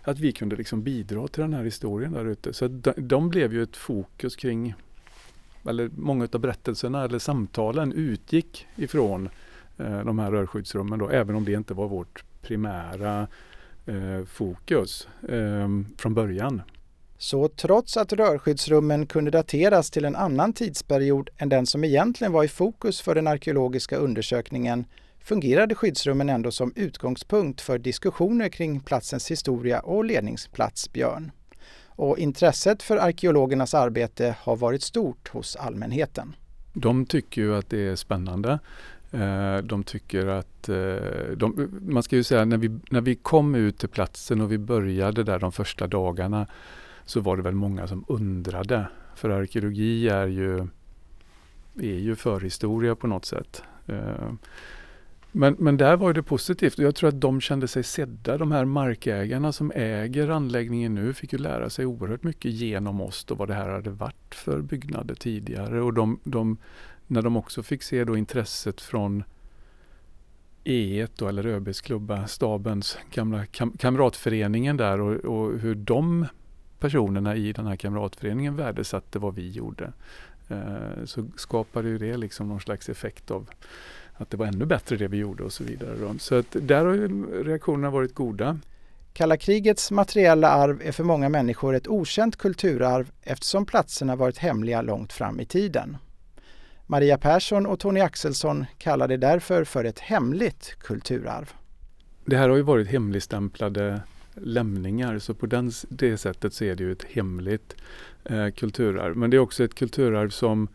att 0.02 0.18
vi 0.18 0.32
kunde 0.32 0.56
liksom 0.56 0.82
bidra 0.82 1.28
till 1.28 1.40
den 1.40 1.54
här 1.54 1.64
historien 1.64 2.12
där 2.12 2.24
ute. 2.24 2.52
Så 2.52 2.68
de, 2.68 2.92
de 2.96 3.28
blev 3.28 3.52
ju 3.52 3.62
ett 3.62 3.76
fokus 3.76 4.36
kring, 4.36 4.74
eller 5.68 5.90
många 5.96 6.28
av 6.32 6.40
berättelserna 6.40 7.04
eller 7.04 7.18
samtalen 7.18 7.92
utgick 7.92 8.66
ifrån 8.76 9.28
eh, 9.78 10.04
de 10.04 10.18
här 10.18 10.30
rörskyddsrummen 10.30 10.98
då, 10.98 11.08
även 11.08 11.36
om 11.36 11.44
det 11.44 11.52
inte 11.52 11.74
var 11.74 11.88
vårt 11.88 12.24
primära 12.42 13.26
eh, 13.86 14.24
fokus 14.24 15.08
eh, 15.28 15.68
från 15.96 16.14
början. 16.14 16.62
Så 17.22 17.48
trots 17.48 17.96
att 17.96 18.12
rörskyddsrummen 18.12 19.06
kunde 19.06 19.30
dateras 19.30 19.90
till 19.90 20.04
en 20.04 20.16
annan 20.16 20.52
tidsperiod 20.52 21.30
än 21.36 21.48
den 21.48 21.66
som 21.66 21.84
egentligen 21.84 22.32
var 22.32 22.44
i 22.44 22.48
fokus 22.48 23.00
för 23.00 23.14
den 23.14 23.26
arkeologiska 23.26 23.96
undersökningen 23.96 24.84
fungerade 25.20 25.74
skyddsrummen 25.74 26.28
ändå 26.28 26.50
som 26.50 26.72
utgångspunkt 26.76 27.60
för 27.60 27.78
diskussioner 27.78 28.48
kring 28.48 28.80
platsens 28.80 29.30
historia 29.30 29.80
och 29.80 30.04
ledningsplats 30.04 30.92
Björn. 30.92 31.30
Och 31.86 32.18
intresset 32.18 32.82
för 32.82 32.96
arkeologernas 32.96 33.74
arbete 33.74 34.36
har 34.40 34.56
varit 34.56 34.82
stort 34.82 35.28
hos 35.28 35.56
allmänheten. 35.56 36.36
De 36.72 37.06
tycker 37.06 37.42
ju 37.42 37.56
att 37.56 37.70
det 37.70 37.88
är 37.88 37.96
spännande. 37.96 38.58
Eh, 39.12 39.56
de 39.56 39.84
tycker 39.84 40.26
att, 40.26 40.68
eh, 40.68 40.76
de, 41.36 41.70
man 41.82 42.02
ska 42.02 42.16
ju 42.16 42.24
säga 42.24 42.44
när 42.44 42.56
vi, 42.56 42.78
när 42.90 43.00
vi 43.00 43.14
kom 43.14 43.54
ut 43.54 43.78
till 43.78 43.88
platsen 43.88 44.40
och 44.40 44.52
vi 44.52 44.58
började 44.58 45.24
där 45.24 45.38
de 45.38 45.52
första 45.52 45.86
dagarna 45.86 46.46
så 47.12 47.20
var 47.20 47.36
det 47.36 47.42
väl 47.42 47.54
många 47.54 47.86
som 47.86 48.04
undrade. 48.08 48.86
För 49.14 49.30
arkeologi 49.30 50.08
är 50.08 50.26
ju, 50.26 50.58
är 51.80 51.98
ju 51.98 52.16
förhistoria 52.16 52.94
på 52.94 53.06
något 53.06 53.24
sätt. 53.24 53.62
Eh, 53.86 54.32
men, 55.32 55.56
men 55.58 55.76
där 55.76 55.96
var 55.96 56.12
det 56.12 56.22
positivt 56.22 56.78
och 56.78 56.84
jag 56.84 56.94
tror 56.94 57.08
att 57.08 57.20
de 57.20 57.40
kände 57.40 57.68
sig 57.68 57.82
sedda. 57.82 58.38
De 58.38 58.52
här 58.52 58.64
markägarna 58.64 59.52
som 59.52 59.72
äger 59.74 60.28
anläggningen 60.28 60.94
nu 60.94 61.14
fick 61.14 61.32
ju 61.32 61.38
lära 61.38 61.70
sig 61.70 61.86
oerhört 61.86 62.22
mycket 62.22 62.50
genom 62.50 63.00
oss 63.00 63.24
och 63.30 63.38
vad 63.38 63.48
det 63.48 63.54
här 63.54 63.68
hade 63.68 63.90
varit 63.90 64.34
för 64.34 64.60
byggnader 64.60 65.14
tidigare. 65.14 65.82
Och 65.82 65.94
de, 65.94 66.20
de 66.24 66.56
när 67.06 67.22
de 67.22 67.36
också 67.36 67.62
fick 67.62 67.82
se 67.82 68.04
då 68.04 68.16
intresset 68.16 68.80
från 68.80 69.24
E1 70.64 71.10
då, 71.16 71.28
eller 71.28 71.46
ÖBs 71.46 71.80
klubba, 71.80 72.26
stabens 72.26 72.98
gamla 73.10 73.46
kam 73.46 73.70
kamratföreningen 73.70 74.76
där 74.76 75.00
och, 75.00 75.14
och, 75.14 75.58
hur 75.58 75.74
de 75.74 76.26
personerna 76.82 77.36
i 77.36 77.52
den 77.52 77.66
här 77.66 77.76
kamratföreningen 77.76 78.56
värdesatte 78.56 79.18
vad 79.18 79.34
vi 79.34 79.50
gjorde. 79.50 79.92
Eh, 80.48 81.04
så 81.04 81.26
skapade 81.36 81.88
ju 81.88 81.98
det 81.98 82.16
liksom 82.16 82.48
någon 82.48 82.60
slags 82.60 82.88
effekt 82.88 83.30
av 83.30 83.50
att 84.14 84.30
det 84.30 84.36
var 84.36 84.46
ännu 84.46 84.64
bättre 84.64 84.96
det 84.96 85.08
vi 85.08 85.16
gjorde 85.16 85.42
och 85.42 85.52
så 85.52 85.64
vidare. 85.64 86.18
Så 86.18 86.34
att 86.34 86.56
där 86.60 86.84
har 86.84 87.44
reaktionerna 87.44 87.90
varit 87.90 88.14
goda. 88.14 88.58
Kalla 89.12 89.36
krigets 89.36 89.90
materiella 89.90 90.48
arv 90.48 90.82
är 90.84 90.92
för 90.92 91.04
många 91.04 91.28
människor 91.28 91.74
ett 91.74 91.88
okänt 91.88 92.36
kulturarv 92.36 93.10
eftersom 93.22 93.66
platserna 93.66 94.16
varit 94.16 94.38
hemliga 94.38 94.82
långt 94.82 95.12
fram 95.12 95.40
i 95.40 95.44
tiden. 95.44 95.96
Maria 96.86 97.18
Persson 97.18 97.66
och 97.66 97.78
Tony 97.78 98.00
Axelsson 98.00 98.64
kallar 98.78 99.08
det 99.08 99.16
därför 99.16 99.64
för 99.64 99.84
ett 99.84 99.98
hemligt 99.98 100.76
kulturarv. 100.78 101.52
Det 102.24 102.36
här 102.36 102.48
har 102.48 102.56
ju 102.56 102.62
varit 102.62 102.88
hemligstämplade 102.88 104.00
lämningar 104.34 105.18
så 105.18 105.34
på 105.34 105.46
den, 105.46 105.72
det 105.88 106.16
sättet 106.16 106.54
så 106.54 106.64
är 106.64 106.74
det 106.74 106.84
ju 106.84 106.92
ett 106.92 107.04
hemligt 107.04 107.76
eh, 108.24 108.48
kulturarv. 108.48 109.16
Men 109.16 109.30
det 109.30 109.36
är 109.36 109.38
också 109.38 109.64
ett 109.64 109.74
kulturarv 109.74 110.30
som 110.30 110.68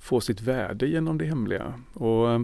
får 0.00 0.20
sitt 0.20 0.40
värde 0.40 0.86
genom 0.86 1.18
det 1.18 1.24
hemliga. 1.24 1.74
Och, 1.92 2.30
eh, 2.30 2.40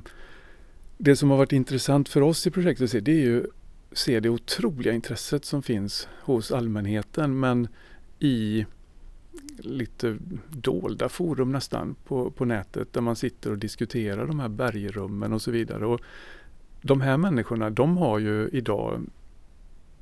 det 0.98 1.16
som 1.16 1.30
har 1.30 1.36
varit 1.36 1.52
intressant 1.52 2.08
för 2.08 2.20
oss 2.20 2.46
i 2.46 2.50
projektet 2.50 3.04
det 3.04 3.12
är 3.12 3.24
ju 3.24 3.46
se 3.92 4.20
det 4.20 4.28
otroliga 4.28 4.92
intresset 4.92 5.44
som 5.44 5.62
finns 5.62 6.08
hos 6.22 6.52
allmänheten 6.52 7.40
men 7.40 7.68
i 8.18 8.66
lite 9.58 10.18
dolda 10.48 11.08
forum 11.08 11.52
nästan 11.52 11.96
på, 12.04 12.30
på 12.30 12.44
nätet 12.44 12.92
där 12.92 13.00
man 13.00 13.16
sitter 13.16 13.50
och 13.50 13.58
diskuterar 13.58 14.26
de 14.26 14.40
här 14.40 14.48
bergrummen 14.48 15.32
och 15.32 15.42
så 15.42 15.50
vidare. 15.50 15.86
Och 15.86 16.00
de 16.82 17.00
här 17.00 17.16
människorna 17.16 17.70
de 17.70 17.96
har 17.96 18.18
ju 18.18 18.48
idag 18.52 19.00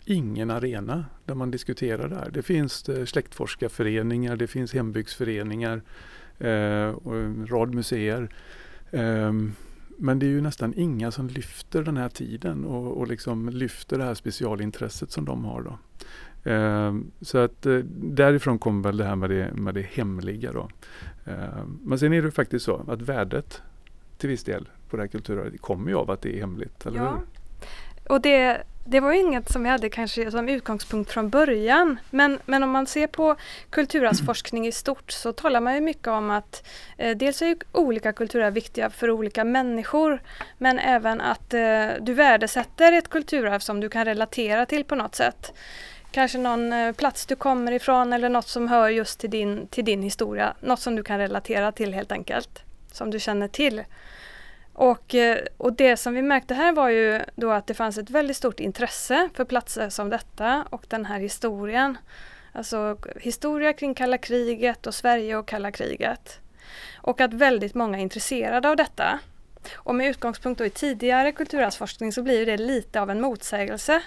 ingen 0.07 0.51
arena 0.51 1.05
där 1.25 1.35
man 1.35 1.51
diskuterar 1.51 2.09
det 2.09 2.17
här. 2.17 2.31
Det 2.31 2.43
finns 2.43 2.89
eh, 2.89 3.05
släktforskarföreningar, 3.05 4.37
det 4.37 4.47
finns 4.47 4.75
hembygdsföreningar. 4.75 5.83
eh, 6.39 6.89
och 6.89 7.17
en 7.17 7.47
rad 7.47 7.75
museer. 7.75 8.29
Eh, 8.91 9.33
men 9.99 10.19
det 10.19 10.27
är 10.27 10.31
ju 10.31 10.41
nästan 10.41 10.75
inga 10.77 11.11
som 11.11 11.29
lyfter 11.29 11.83
den 11.83 11.97
här 11.97 12.09
tiden 12.09 12.65
och, 12.65 12.99
och 12.99 13.07
liksom 13.07 13.49
lyfter 13.49 13.99
det 13.99 14.05
här 14.05 14.15
specialintresset 14.15 15.11
som 15.11 15.25
de 15.25 15.45
har. 15.45 15.63
Då. 15.63 15.79
Eh, 16.51 16.95
så 17.21 17.39
att 17.39 17.67
eh, 17.67 17.79
därifrån 17.99 18.59
kommer 18.59 18.83
väl 18.83 18.97
det 18.97 19.05
här 19.05 19.17
med 19.17 19.31
det, 19.31 19.53
med 19.55 19.75
det 19.75 19.83
hemliga. 19.83 20.53
Då. 20.53 20.69
Eh, 21.25 21.67
men 21.83 21.99
sen 21.99 22.13
är 22.13 22.23
det 22.23 22.31
faktiskt 22.31 22.65
så 22.65 22.85
att 22.89 23.03
värdet 23.03 23.63
till 24.19 24.29
viss 24.29 24.45
del 24.45 24.69
på 24.91 24.97
det 24.97 25.03
här 25.03 25.09
kulturarvet 25.09 25.61
kommer 25.61 25.91
ju 25.91 25.97
av 25.97 26.11
att 26.11 26.23
det 26.23 26.37
är 26.37 26.41
hemligt, 26.41 26.87
eller 26.87 26.99
ja. 26.99 27.11
hur? 27.11 27.21
Och 28.09 28.21
det, 28.21 28.63
det 28.85 29.01
var 29.01 29.13
inget 29.13 29.53
som 29.53 29.63
vi 29.63 29.69
hade 29.69 29.91
kanske 29.91 30.31
som 30.31 30.49
utgångspunkt 30.49 31.11
från 31.11 31.29
början. 31.31 31.99
Men, 32.11 32.39
men 32.45 32.63
om 32.63 32.71
man 32.71 32.87
ser 32.87 33.07
på 33.07 33.37
kulturarvsforskning 33.71 34.67
i 34.67 34.73
stort 34.73 35.13
så 35.13 35.33
talar 35.33 35.61
man 35.61 35.75
ju 35.75 35.81
mycket 35.81 36.09
om 36.09 36.31
att 36.31 36.67
eh, 36.97 37.17
dels 37.17 37.43
är 37.43 37.57
olika 37.73 38.13
kulturarv 38.13 38.55
viktiga 38.55 38.91
för 38.91 39.11
olika 39.11 39.45
människor. 39.45 40.23
Men 40.59 40.79
även 40.79 41.21
att 41.21 41.55
eh, 41.55 41.89
du 42.01 42.15
värdesätter 42.15 42.93
ett 42.93 43.09
kulturarv 43.09 43.59
som 43.59 43.81
du 43.81 43.89
kan 43.89 44.05
relatera 44.05 44.67
till 44.67 44.85
på 44.85 44.95
något 44.95 45.15
sätt. 45.15 45.53
Kanske 46.11 46.39
någon 46.39 46.73
eh, 46.73 46.93
plats 46.93 47.27
du 47.27 47.37
kommer 47.37 47.73
ifrån 47.73 48.13
eller 48.13 48.29
något 48.29 48.49
som 48.49 48.69
hör 48.69 48.89
just 48.89 49.21
till 49.21 49.31
din, 49.31 49.67
till 49.67 49.85
din 49.85 50.03
historia. 50.03 50.55
Något 50.61 50.81
som 50.81 50.97
du 50.97 51.03
kan 51.03 51.19
relatera 51.19 51.73
till 51.73 51.95
helt 51.95 52.13
enkelt. 52.13 52.63
Som 52.93 53.11
du 53.11 53.21
känner 53.21 53.49
till. 53.49 53.83
Och, 54.79 55.15
eh, 55.15 55.39
och 55.57 55.73
det 55.73 55.97
som 55.97 56.15
vi 56.15 56.23
märkte 56.23 56.55
här 56.55 56.73
var 56.73 56.89
ju 56.89 57.21
då 57.35 57.51
att 57.51 57.67
det 57.67 57.75
fanns 57.75 57.99
ett 57.99 58.11
väldigt 58.11 58.37
stort 58.37 58.61
intresse 58.61 59.29
för 59.35 59.45
platser 59.45 59.89
som 59.89 60.11
detta 60.11 60.65
och 60.71 60.85
den 60.89 61.05
här 61.05 61.21
historien. 61.21 61.99
Alltså 62.53 62.99
historia 63.21 63.73
kring 63.73 63.95
kalla 63.95 64.19
kriget 64.19 64.87
och 64.87 64.95
Sverige 64.95 65.37
och 65.37 65.49
kalla 65.49 65.73
kriget. 65.73 66.41
Och 66.97 67.21
att 67.21 67.35
väldigt 67.35 67.75
många 67.75 67.99
är 67.99 68.03
intresserade 68.03 68.69
av 68.69 68.77
detta. 68.77 69.19
Och 69.75 69.95
med 69.95 70.11
utgångspunkt 70.11 70.61
i 70.61 70.71
tidigare 70.71 71.33
kulturarvsforskning 71.33 72.13
så 72.13 72.23
blir 72.23 72.47
det 72.47 72.57
lite 72.57 73.01
av 73.01 73.11
en 73.11 73.21
motsägelse. 73.21 74.03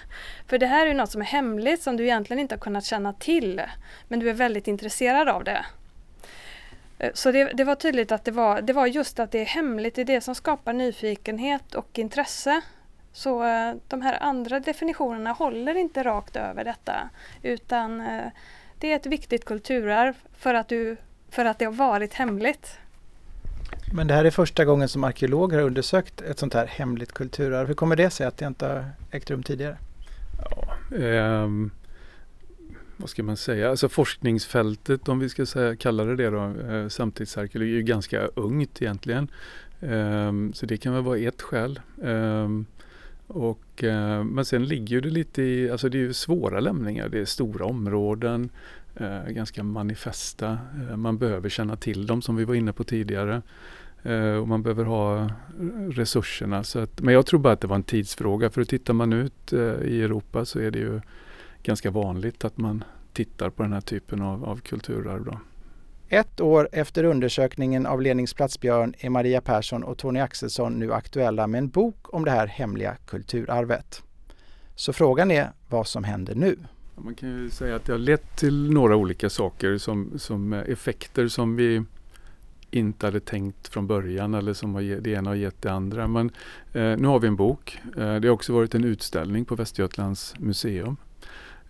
För 0.46 0.58
det 0.58 0.66
här 0.66 0.86
är 0.86 0.94
något 0.94 1.10
som 1.10 1.20
är 1.20 1.26
hemligt 1.26 1.82
som 1.82 1.96
du 1.96 2.04
egentligen 2.04 2.40
inte 2.40 2.54
har 2.54 2.60
kunnat 2.60 2.84
känna 2.84 3.12
till. 3.12 3.62
Men 4.08 4.20
du 4.20 4.30
är 4.30 4.34
väldigt 4.34 4.68
intresserad 4.68 5.28
av 5.28 5.44
det. 5.44 5.64
Eh, 7.00 7.10
så 7.14 7.32
det, 7.32 7.44
det, 7.44 7.64
var 7.64 7.74
tydligt 7.74 8.12
att 8.12 8.24
det 8.24 8.30
var, 8.30 8.62
det 8.62 8.72
var 8.72 8.86
just 8.86 9.18
att 9.18 9.32
det 9.32 9.38
är 9.38 9.44
hemligt, 9.44 9.94
det 9.94 10.00
är 10.00 10.04
det 10.04 10.20
som 10.20 10.34
skapar 10.34 10.72
nyfikenhet 10.72 11.74
och 11.74 11.98
intresse. 11.98 12.60
Så 13.12 13.44
eh, 13.44 13.74
de 13.88 14.02
här 14.02 14.18
andra 14.22 14.60
definitionerna 14.60 15.32
håller 15.32 15.74
inte 15.74 16.02
rakt 16.02 16.36
över 16.36 16.64
detta 16.64 17.10
utan 17.42 18.00
eh, 18.00 18.24
det 18.78 18.92
är 18.92 18.96
ett 18.96 19.06
viktigt 19.06 19.44
kulturarv 19.44 20.14
för 20.36 20.54
att, 20.54 20.68
du, 20.68 20.96
för 21.30 21.44
att 21.44 21.58
det 21.58 21.64
har 21.64 21.72
varit 21.72 22.14
hemligt. 22.14 22.76
Men 23.92 24.06
det 24.06 24.14
här 24.14 24.24
är 24.24 24.30
första 24.30 24.64
gången 24.64 24.88
som 24.88 25.04
arkeologer 25.04 25.58
har 25.58 25.64
undersökt 25.64 26.20
ett 26.20 26.38
sånt 26.38 26.54
här 26.54 26.66
hemligt 26.66 27.12
kulturarv. 27.12 27.66
Hur 27.66 27.74
kommer 27.74 27.96
det 27.96 28.10
sig 28.10 28.26
att 28.26 28.36
det 28.36 28.46
inte 28.46 28.66
har 28.66 28.84
ägt 29.10 29.30
rum 29.30 29.42
tidigare? 29.42 29.76
Ja, 30.50 31.42
um 31.42 31.70
vad 33.00 33.10
ska 33.10 33.22
man 33.22 33.36
säga, 33.36 33.70
alltså 33.70 33.88
forskningsfältet 33.88 35.08
om 35.08 35.18
vi 35.18 35.28
ska 35.28 35.46
säga, 35.46 35.76
kalla 35.76 36.04
det 36.04 36.16
det 36.16 36.30
då, 36.30 36.74
eh, 36.74 36.88
samtidsarkeologi 36.88 37.72
är 37.72 37.76
ju 37.76 37.82
ganska 37.82 38.20
ungt 38.26 38.82
egentligen. 38.82 39.28
Um, 39.80 40.52
så 40.52 40.66
det 40.66 40.76
kan 40.76 40.94
väl 40.94 41.02
vara 41.02 41.18
ett 41.18 41.42
skäl. 41.42 41.80
Um, 41.96 42.66
och, 43.26 43.84
uh, 43.84 44.24
men 44.24 44.44
sen 44.44 44.64
ligger 44.64 45.00
det 45.00 45.10
lite 45.10 45.42
i, 45.42 45.70
alltså 45.70 45.88
det 45.88 45.98
är 45.98 46.02
ju 46.02 46.12
svåra 46.12 46.60
lämningar, 46.60 47.08
det 47.08 47.18
är 47.18 47.24
stora 47.24 47.64
områden, 47.64 48.50
uh, 49.00 49.28
ganska 49.28 49.62
manifesta. 49.62 50.58
Uh, 50.90 50.96
man 50.96 51.18
behöver 51.18 51.48
känna 51.48 51.76
till 51.76 52.06
dem 52.06 52.22
som 52.22 52.36
vi 52.36 52.44
var 52.44 52.54
inne 52.54 52.72
på 52.72 52.84
tidigare. 52.84 53.42
och 54.40 54.48
man 54.48 54.62
behöver 54.62 54.84
ha 54.84 55.30
resurserna. 55.90 56.64
Så 56.64 56.78
att, 56.78 57.00
men 57.00 57.14
jag 57.14 57.26
tror 57.26 57.40
bara 57.40 57.52
att 57.52 57.60
det 57.60 57.66
var 57.66 57.76
en 57.76 57.82
tidsfråga 57.82 58.50
för 58.50 58.64
tittar 58.64 58.94
man 58.94 59.12
ut 59.12 59.52
i 59.84 60.02
Europa 60.02 60.44
så 60.44 60.58
är 60.58 60.70
det 60.70 60.78
ju 60.78 61.00
ganska 61.62 61.90
vanligt 61.90 62.44
att 62.44 62.58
man 62.58 62.84
tittar 63.12 63.50
på 63.50 63.62
den 63.62 63.72
här 63.72 63.80
typen 63.80 64.22
av, 64.22 64.44
av 64.44 64.60
kulturarv. 64.60 65.24
Då. 65.24 65.40
Ett 66.08 66.40
år 66.40 66.68
efter 66.72 67.04
undersökningen 67.04 67.86
av 67.86 68.02
Ledningsplats 68.02 68.60
Björn 68.60 68.94
är 68.98 69.10
Maria 69.10 69.40
Persson 69.40 69.84
och 69.84 69.98
Tony 69.98 70.20
Axelsson 70.20 70.78
nu 70.78 70.92
aktuella 70.92 71.46
med 71.46 71.58
en 71.58 71.68
bok 71.68 72.14
om 72.14 72.24
det 72.24 72.30
här 72.30 72.46
hemliga 72.46 72.96
kulturarvet. 73.06 74.02
Så 74.74 74.92
frågan 74.92 75.30
är 75.30 75.50
vad 75.68 75.86
som 75.86 76.04
händer 76.04 76.34
nu. 76.34 76.56
Man 76.96 77.14
kan 77.14 77.28
ju 77.28 77.50
säga 77.50 77.76
att 77.76 77.84
det 77.84 77.92
har 77.92 77.98
lett 77.98 78.36
till 78.36 78.72
några 78.72 78.96
olika 78.96 79.30
saker 79.30 79.78
som, 79.78 80.18
som 80.18 80.52
effekter 80.52 81.28
som 81.28 81.56
vi 81.56 81.82
inte 82.70 83.06
hade 83.06 83.20
tänkt 83.20 83.68
från 83.68 83.86
början 83.86 84.34
eller 84.34 84.52
som 84.52 84.72
det 85.02 85.10
ena 85.10 85.30
har 85.30 85.34
gett 85.34 85.62
det 85.62 85.72
andra. 85.72 86.08
Men 86.08 86.30
eh, 86.72 86.96
nu 86.96 87.06
har 87.06 87.18
vi 87.18 87.28
en 87.28 87.36
bok. 87.36 87.78
Eh, 87.96 88.14
det 88.14 88.28
har 88.28 88.34
också 88.34 88.52
varit 88.52 88.74
en 88.74 88.84
utställning 88.84 89.44
på 89.44 89.54
Västergötlands 89.54 90.34
museum 90.38 90.96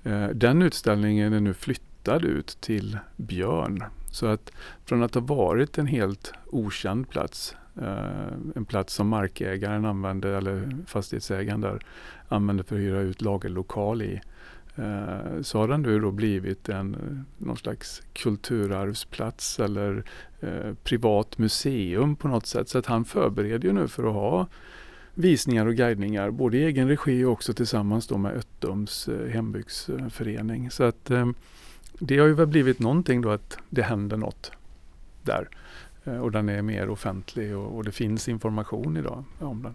Eh, 0.04 0.28
den 0.28 0.62
utställningen 0.62 1.32
är 1.32 1.40
nu 1.40 1.54
flyttad 1.54 2.24
ut 2.24 2.56
till 2.60 2.98
Björn. 3.16 3.84
Så 4.10 4.26
att 4.26 4.52
från 4.84 5.02
att 5.02 5.14
ha 5.14 5.20
varit 5.20 5.78
en 5.78 5.86
helt 5.86 6.32
okänd 6.46 7.08
plats, 7.08 7.56
eh, 7.82 8.32
en 8.54 8.64
plats 8.64 8.94
som 8.94 9.08
markägaren 9.08 9.84
använde, 9.84 10.36
eller 10.36 10.76
fastighetsägaren 10.86 11.60
där, 11.60 11.80
använde 12.28 12.64
för 12.64 12.76
att 12.76 12.80
hyra 12.80 13.00
ut 13.00 13.22
lagerlokal 13.22 14.02
i, 14.02 14.20
eh, 14.76 15.42
så 15.42 15.58
har 15.58 15.68
den 15.68 15.82
nu 15.82 16.00
då 16.00 16.10
blivit 16.10 16.68
en 16.68 17.24
någon 17.38 17.56
slags 17.56 18.02
kulturarvsplats 18.12 19.60
eller 19.60 20.04
privat 20.84 21.38
museum 21.38 22.16
på 22.16 22.28
något 22.28 22.46
sätt. 22.46 22.68
Så 22.68 22.78
att 22.78 22.86
han 22.86 23.04
förbereder 23.04 23.68
ju 23.68 23.72
nu 23.72 23.88
för 23.88 24.04
att 24.04 24.14
ha 24.14 24.46
visningar 25.14 25.66
och 25.66 25.74
guidningar, 25.74 26.30
både 26.30 26.56
i 26.56 26.64
egen 26.64 26.88
regi 26.88 27.24
och 27.24 27.32
också 27.32 27.54
tillsammans 27.54 28.06
då 28.06 28.18
med 28.18 28.32
Öttums 28.32 29.08
eh, 29.08 29.28
hembygdsförening. 29.28 30.70
Så 30.70 30.84
att 30.84 31.10
eh, 31.10 31.28
det 31.98 32.18
har 32.18 32.26
ju 32.26 32.34
väl 32.34 32.46
blivit 32.46 32.78
någonting 32.78 33.20
då 33.20 33.30
att 33.30 33.58
det 33.68 33.82
händer 33.82 34.16
något 34.16 34.52
där. 35.22 35.48
Eh, 36.04 36.20
och 36.20 36.32
den 36.32 36.48
är 36.48 36.62
mer 36.62 36.88
offentlig 36.88 37.56
och, 37.56 37.76
och, 37.76 37.84
det 37.84 37.92
finns 37.92 38.28
information 38.28 38.96
idag 38.96 39.24
om 39.38 39.62
den. 39.62 39.74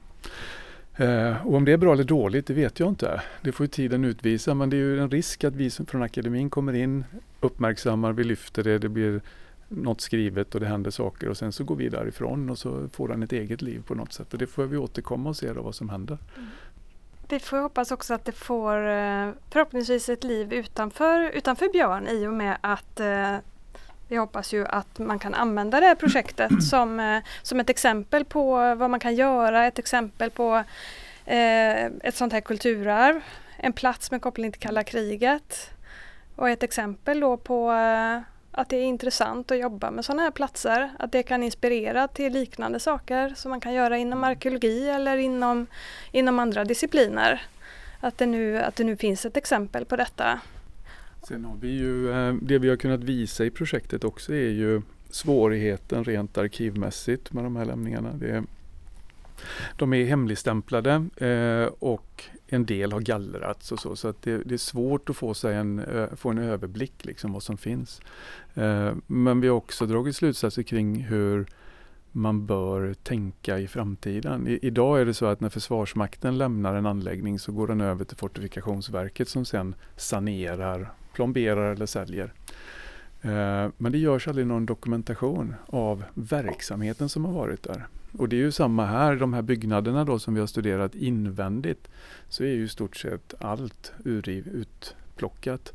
Och 1.43 1.53
om 1.53 1.65
det 1.65 1.71
är 1.71 1.77
bra 1.77 1.93
eller 1.93 2.03
dåligt, 2.03 2.47
det 2.47 2.53
vet 2.53 2.79
jag 2.79 2.89
inte. 2.89 3.21
Det 3.41 3.51
får 3.51 3.63
ju 3.63 3.67
tiden 3.67 4.05
utvisa, 4.05 4.53
men 4.53 4.69
det 4.69 4.75
är 4.75 4.79
ju 4.79 4.99
en 4.99 5.11
risk 5.11 5.43
att 5.43 5.55
vi 5.55 5.69
från 5.69 6.03
akademin 6.03 6.49
kommer 6.49 6.73
in, 6.73 7.03
uppmärksammar, 7.39 8.13
vi 8.13 8.23
lyfter 8.23 8.63
det, 8.63 8.79
det 8.79 8.89
blir 8.89 9.21
något 9.67 10.01
skrivet 10.01 10.55
och 10.55 10.61
det 10.61 10.67
händer 10.67 10.91
saker 10.91 11.29
och 11.29 11.37
sen 11.37 11.51
så 11.51 11.63
går 11.63 11.75
vi 11.75 11.89
därifrån 11.89 12.49
och 12.49 12.57
så 12.57 12.89
får 12.89 13.07
den 13.07 13.23
ett 13.23 13.33
eget 13.33 13.61
liv 13.61 13.83
på 13.87 13.95
något 13.95 14.13
sätt. 14.13 14.33
Och 14.33 14.39
det 14.39 14.47
får 14.47 14.63
vi 14.63 14.77
återkomma 14.77 15.29
och 15.29 15.37
se 15.37 15.53
då 15.53 15.61
vad 15.61 15.75
som 15.75 15.89
händer. 15.89 16.17
Mm. 16.37 16.49
Vi 17.29 17.39
får 17.39 17.57
hoppas 17.57 17.91
också 17.91 18.13
att 18.13 18.25
det 18.25 18.31
får 18.31 18.87
eh, 18.87 19.29
förhoppningsvis 19.49 20.09
ett 20.09 20.23
liv 20.23 20.53
utanför, 20.53 21.29
utanför 21.29 21.69
Björn 21.69 22.07
i 22.07 22.27
och 22.27 22.33
med 22.33 22.57
att 22.61 22.99
eh, 22.99 23.37
vi 24.07 24.15
hoppas 24.15 24.53
ju 24.53 24.65
att 24.65 24.99
man 24.99 25.19
kan 25.19 25.33
använda 25.33 25.79
det 25.79 25.85
här 25.85 25.95
projektet 25.95 26.63
som, 26.69 26.99
eh, 26.99 27.23
som 27.41 27.59
ett 27.59 27.69
exempel 27.69 28.25
på 28.25 28.75
vad 28.75 28.89
man 28.89 28.99
kan 28.99 29.15
göra, 29.15 29.65
ett 29.65 29.79
exempel 29.79 30.31
på 30.31 30.63
eh, 31.25 31.85
ett 31.85 32.15
sånt 32.15 32.33
här 32.33 32.41
kulturarv, 32.41 33.21
en 33.57 33.73
plats 33.73 34.11
med 34.11 34.21
koppling 34.21 34.51
till 34.51 34.61
kalla 34.61 34.83
kriget 34.83 35.69
och 36.35 36.49
ett 36.49 36.63
exempel 36.63 37.19
då 37.19 37.37
på 37.37 37.71
eh, 37.71 38.19
att 38.57 38.69
det 38.69 38.77
är 38.77 38.83
intressant 38.83 39.51
att 39.51 39.59
jobba 39.59 39.91
med 39.91 40.05
sådana 40.05 40.21
här 40.21 40.31
platser. 40.31 40.91
Att 40.99 41.11
det 41.11 41.23
kan 41.23 41.43
inspirera 41.43 42.07
till 42.07 42.33
liknande 42.33 42.79
saker 42.79 43.33
som 43.35 43.49
man 43.49 43.59
kan 43.59 43.73
göra 43.73 43.97
inom 43.97 44.19
mm. 44.19 44.29
arkeologi 44.29 44.89
eller 44.89 45.17
inom, 45.17 45.67
inom 46.11 46.39
andra 46.39 46.65
discipliner. 46.65 47.41
Att 47.99 48.17
det, 48.17 48.25
nu, 48.25 48.57
att 48.57 48.75
det 48.75 48.83
nu 48.83 48.97
finns 48.97 49.25
ett 49.25 49.37
exempel 49.37 49.85
på 49.85 49.95
detta. 49.95 50.39
Sen 51.27 51.45
har 51.45 51.55
vi 51.61 51.67
ju, 51.67 52.11
eh, 52.11 52.33
det 52.41 52.57
vi 52.59 52.69
har 52.69 52.75
kunnat 52.75 53.03
visa 53.03 53.45
i 53.45 53.49
projektet 53.49 54.03
också 54.03 54.33
är 54.33 54.49
ju 54.49 54.81
svårigheten 55.09 56.03
rent 56.03 56.37
arkivmässigt 56.37 57.33
med 57.33 57.43
de 57.43 57.55
här 57.55 57.65
lämningarna. 57.65 58.13
Det, 58.13 58.43
de 59.77 59.93
är 59.93 60.05
hemligstämplade 60.05 61.05
eh, 61.17 61.73
och 61.79 62.23
en 62.47 62.65
del 62.65 62.91
har 62.91 62.99
gallrats 62.99 63.71
och 63.71 63.79
så. 63.79 63.95
Så 63.95 64.07
att 64.07 64.21
det, 64.21 64.37
det 64.37 64.53
är 64.53 64.57
svårt 64.57 65.09
att 65.09 65.15
få, 65.15 65.33
sig 65.33 65.55
en, 65.55 65.79
eh, 65.79 66.15
få 66.15 66.29
en 66.29 66.37
överblick 66.37 67.05
liksom 67.05 67.33
vad 67.33 67.43
som 67.43 67.57
finns. 67.57 68.01
Eh, 68.53 68.93
men 69.07 69.41
vi 69.41 69.47
har 69.47 69.55
också 69.55 69.85
dragit 69.85 70.15
slutsatser 70.15 70.63
kring 70.63 71.03
hur 71.03 71.45
man 72.11 72.45
bör 72.45 72.93
tänka 72.93 73.59
i 73.59 73.67
framtiden. 73.67 74.47
I, 74.47 74.59
idag 74.61 75.01
är 75.01 75.05
det 75.05 75.13
så 75.13 75.25
att 75.25 75.39
när 75.39 75.49
Försvarsmakten 75.49 76.37
lämnar 76.37 76.75
en 76.75 76.85
anläggning 76.85 77.39
så 77.39 77.51
går 77.51 77.67
den 77.67 77.81
över 77.81 78.05
till 78.05 78.17
Fortifikationsverket 78.17 79.29
som 79.29 79.45
sen 79.45 79.75
sanerar, 79.95 80.93
plomberar 81.13 81.73
eller 81.73 81.85
säljer. 81.85 82.33
Eh, 83.21 83.69
men 83.77 83.91
det 83.91 83.97
görs 83.97 84.27
aldrig 84.27 84.47
någon 84.47 84.65
dokumentation 84.65 85.55
av 85.67 86.03
verksamheten 86.13 87.09
som 87.09 87.25
har 87.25 87.33
varit 87.33 87.63
där. 87.63 87.87
Och 88.17 88.29
det 88.29 88.35
är 88.35 88.39
ju 88.39 88.51
samma 88.51 88.85
här, 88.85 89.15
de 89.15 89.33
här 89.33 89.41
byggnaderna 89.41 90.05
då 90.05 90.19
som 90.19 90.33
vi 90.33 90.39
har 90.39 90.47
studerat 90.47 90.95
invändigt 90.95 91.87
så 92.29 92.43
är 92.43 92.47
ju 92.47 92.63
i 92.63 92.67
stort 92.67 92.95
sett 92.95 93.33
allt 93.39 93.93
utplockat. 94.03 95.73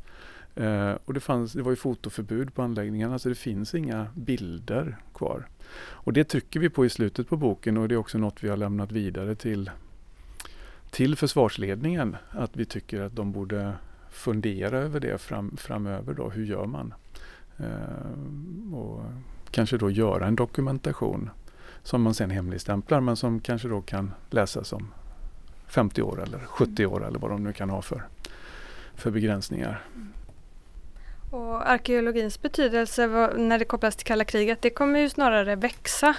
Eh, 0.55 0.93
och 1.05 1.13
det, 1.13 1.19
fanns, 1.19 1.53
det 1.53 1.61
var 1.61 1.71
ju 1.71 1.75
fotoförbud 1.75 2.53
på 2.53 2.61
anläggningarna 2.61 3.19
så 3.19 3.29
det 3.29 3.35
finns 3.35 3.75
inga 3.75 4.07
bilder 4.15 4.97
kvar. 5.13 5.47
Och 5.79 6.13
det 6.13 6.23
trycker 6.23 6.59
vi 6.59 6.69
på 6.69 6.85
i 6.85 6.89
slutet 6.89 7.29
på 7.29 7.37
boken 7.37 7.77
och 7.77 7.87
det 7.87 7.95
är 7.95 7.99
också 7.99 8.17
något 8.17 8.43
vi 8.43 8.49
har 8.49 8.57
lämnat 8.57 8.91
vidare 8.91 9.35
till, 9.35 9.71
till 10.89 11.15
försvarsledningen. 11.15 12.15
Att 12.29 12.57
vi 12.57 12.65
tycker 12.65 13.01
att 13.01 13.15
de 13.15 13.31
borde 13.31 13.73
fundera 14.09 14.77
över 14.77 14.99
det 14.99 15.21
fram, 15.21 15.57
framöver. 15.57 16.13
Då. 16.13 16.29
Hur 16.29 16.45
gör 16.45 16.65
man? 16.65 16.93
Eh, 17.57 18.73
och 18.75 19.03
kanske 19.51 19.77
då 19.77 19.89
göra 19.89 20.27
en 20.27 20.35
dokumentation 20.35 21.29
som 21.83 22.01
man 22.01 22.13
sen 22.13 22.31
hemligstämplar 22.31 23.01
men 23.01 23.15
som 23.15 23.39
kanske 23.39 23.67
då 23.67 23.81
kan 23.81 24.11
läsas 24.29 24.73
om 24.73 24.93
50 25.67 26.01
år 26.01 26.23
eller 26.23 26.39
70 26.39 26.85
år 26.85 27.07
eller 27.07 27.19
vad 27.19 27.31
de 27.31 27.43
nu 27.43 27.53
kan 27.53 27.69
ha 27.69 27.81
för, 27.81 28.03
för 28.95 29.11
begränsningar. 29.11 29.83
Och 31.31 31.69
arkeologins 31.69 32.41
betydelse 32.41 33.07
när 33.37 33.59
det 33.59 33.65
kopplas 33.65 33.95
till 33.95 34.05
kalla 34.05 34.23
kriget, 34.23 34.61
det 34.61 34.69
kommer 34.69 34.99
ju 34.99 35.09
snarare 35.09 35.55
växa. 35.55 36.15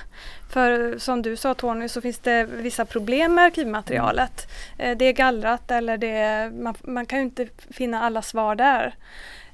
För 0.52 0.98
som 0.98 1.22
du 1.22 1.36
sa 1.36 1.54
Tony 1.54 1.88
så 1.88 2.00
finns 2.00 2.18
det 2.18 2.44
vissa 2.44 2.84
problem 2.84 3.34
med 3.34 3.44
arkivmaterialet. 3.44 4.48
Eh, 4.78 4.96
det 4.96 5.04
är 5.04 5.12
gallrat 5.12 5.70
eller 5.70 5.98
det 5.98 6.50
man, 6.54 6.74
man 6.82 7.06
kan 7.06 7.18
ju 7.18 7.24
inte 7.24 7.48
finna 7.70 8.02
alla 8.02 8.22
svar 8.22 8.54
där. 8.54 8.94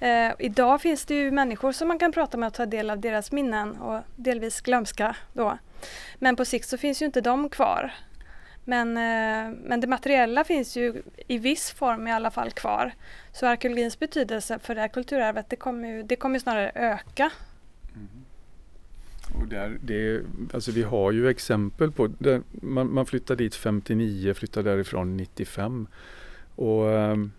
Eh, 0.01 0.33
idag 0.39 0.81
finns 0.81 1.05
det 1.05 1.15
ju 1.15 1.31
människor 1.31 1.73
som 1.73 1.89
man 1.89 1.99
kan 1.99 2.13
prata 2.13 2.37
med 2.37 2.47
och 2.47 2.55
ta 2.55 2.67
del 2.67 2.91
av 2.91 3.01
deras 3.01 3.33
minnen 3.33 3.77
och 3.77 4.01
delvis 4.17 4.61
glömska 4.61 5.17
då. 5.33 5.59
Men 6.19 6.37
på 6.37 6.45
sikt 6.45 6.69
så 6.69 6.79
finns 6.79 7.03
ju 7.03 7.07
inte 7.07 7.21
de 7.21 7.49
kvar. 7.49 7.93
Men, 8.69 8.97
eh, 8.97 9.59
men 9.65 9.81
det 9.81 9.87
materiella 9.87 10.45
finns 10.45 10.77
ju 10.77 11.03
i 11.27 11.39
viss 11.39 11.71
form 11.71 12.07
i 12.07 12.13
alla 12.13 12.31
fall 12.31 12.51
kvar. 12.51 12.93
Så 13.33 13.47
arkeologins 13.47 13.99
betydelse 13.99 14.59
för 14.59 14.75
det 14.75 14.81
här 14.81 14.89
kulturarvet 14.89 15.51
det 15.51 15.57
kommer 15.57 15.89
ju, 15.89 16.03
det 16.03 16.17
kommer 16.17 16.39
snarare 16.39 16.73
öka. 16.75 17.31
Mm. 17.95 18.09
Och 19.41 19.49
där, 19.49 19.79
det, 19.83 20.23
alltså 20.55 20.73
vi 20.73 20.83
har 20.83 21.13
ju 21.13 21.29
exempel 21.29 21.93
på, 21.93 22.07
där 22.07 22.43
man, 22.51 22.95
man 22.95 23.07
flyttar 23.07 23.37
dit 23.37 23.55
59, 23.55 24.35
flyttar 24.35 24.63
därifrån 24.63 25.17
95. 25.17 25.87
Och 26.55 26.85
um, 26.85 27.33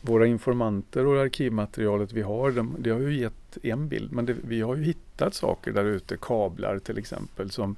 våra 0.00 0.26
informanter 0.26 1.06
och 1.06 1.20
arkivmaterialet 1.20 2.12
vi 2.12 2.22
har, 2.22 2.50
de, 2.50 2.76
det 2.78 2.90
har 2.90 3.00
ju 3.00 3.14
gett 3.18 3.58
en 3.62 3.88
bild. 3.88 4.12
Men 4.12 4.26
det, 4.26 4.36
vi 4.44 4.60
har 4.60 4.76
ju 4.76 4.82
hittat 4.82 5.34
saker 5.34 5.72
där 5.72 5.84
ute, 5.84 6.16
kablar 6.16 6.78
till 6.78 6.98
exempel, 6.98 7.50
som 7.50 7.76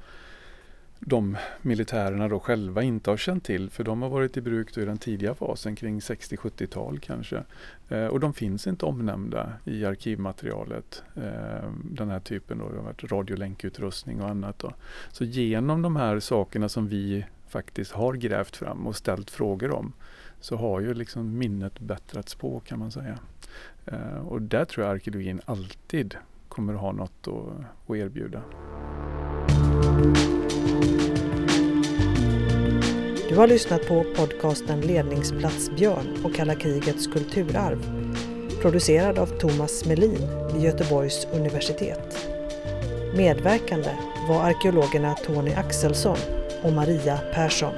de 1.04 1.36
militärerna 1.62 2.28
då 2.28 2.40
själva 2.40 2.82
inte 2.82 3.10
har 3.10 3.16
känt 3.16 3.44
till 3.44 3.70
för 3.70 3.84
de 3.84 4.02
har 4.02 4.08
varit 4.08 4.36
i 4.36 4.40
bruk 4.40 4.76
i 4.76 4.84
den 4.84 4.98
tidiga 4.98 5.34
fasen 5.34 5.76
kring 5.76 6.00
60-70-tal 6.00 6.98
kanske. 6.98 7.42
Eh, 7.88 8.06
och 8.06 8.20
de 8.20 8.34
finns 8.34 8.66
inte 8.66 8.86
omnämnda 8.86 9.52
i 9.64 9.84
arkivmaterialet. 9.84 11.02
Eh, 11.16 11.70
den 11.84 12.10
här 12.10 12.20
typen 12.20 12.58
då, 12.58 12.68
det 12.68 12.76
har 12.76 12.84
varit 12.84 13.12
radiolänkutrustning 13.12 14.20
och 14.20 14.28
annat. 14.28 14.58
Då. 14.58 14.72
Så 15.10 15.24
genom 15.24 15.82
de 15.82 15.96
här 15.96 16.20
sakerna 16.20 16.68
som 16.68 16.88
vi 16.88 17.26
faktiskt 17.48 17.92
har 17.92 18.14
grävt 18.14 18.56
fram 18.56 18.86
och 18.86 18.96
ställt 18.96 19.30
frågor 19.30 19.70
om 19.70 19.92
så 20.40 20.56
har 20.56 20.80
ju 20.80 20.94
liksom 20.94 21.38
minnet 21.38 21.80
bättrats 21.80 22.34
på 22.34 22.60
kan 22.60 22.78
man 22.78 22.90
säga. 22.90 23.18
Eh, 23.86 24.26
och 24.28 24.42
där 24.42 24.64
tror 24.64 24.86
jag 24.86 24.94
arkeologin 24.94 25.40
alltid 25.44 26.14
kommer 26.48 26.74
att 26.74 26.80
ha 26.80 26.92
något 26.92 27.28
att, 27.28 27.90
att 27.90 27.96
erbjuda. 27.96 28.42
Du 33.32 33.38
har 33.38 33.46
lyssnat 33.46 33.88
på 33.88 34.04
podcasten 34.16 34.80
Ledningsplats 34.80 35.70
Björn 35.70 36.24
och 36.24 36.34
Kalla 36.34 36.54
krigets 36.54 37.06
kulturarv. 37.06 37.78
Producerad 38.62 39.18
av 39.18 39.26
Thomas 39.26 39.84
Melin 39.84 40.28
vid 40.52 40.62
Göteborgs 40.62 41.26
universitet. 41.32 42.28
Medverkande 43.16 43.90
var 44.28 44.42
arkeologerna 44.42 45.14
Tony 45.14 45.52
Axelsson 45.52 46.16
och 46.62 46.72
Maria 46.72 47.18
Persson. 47.34 47.74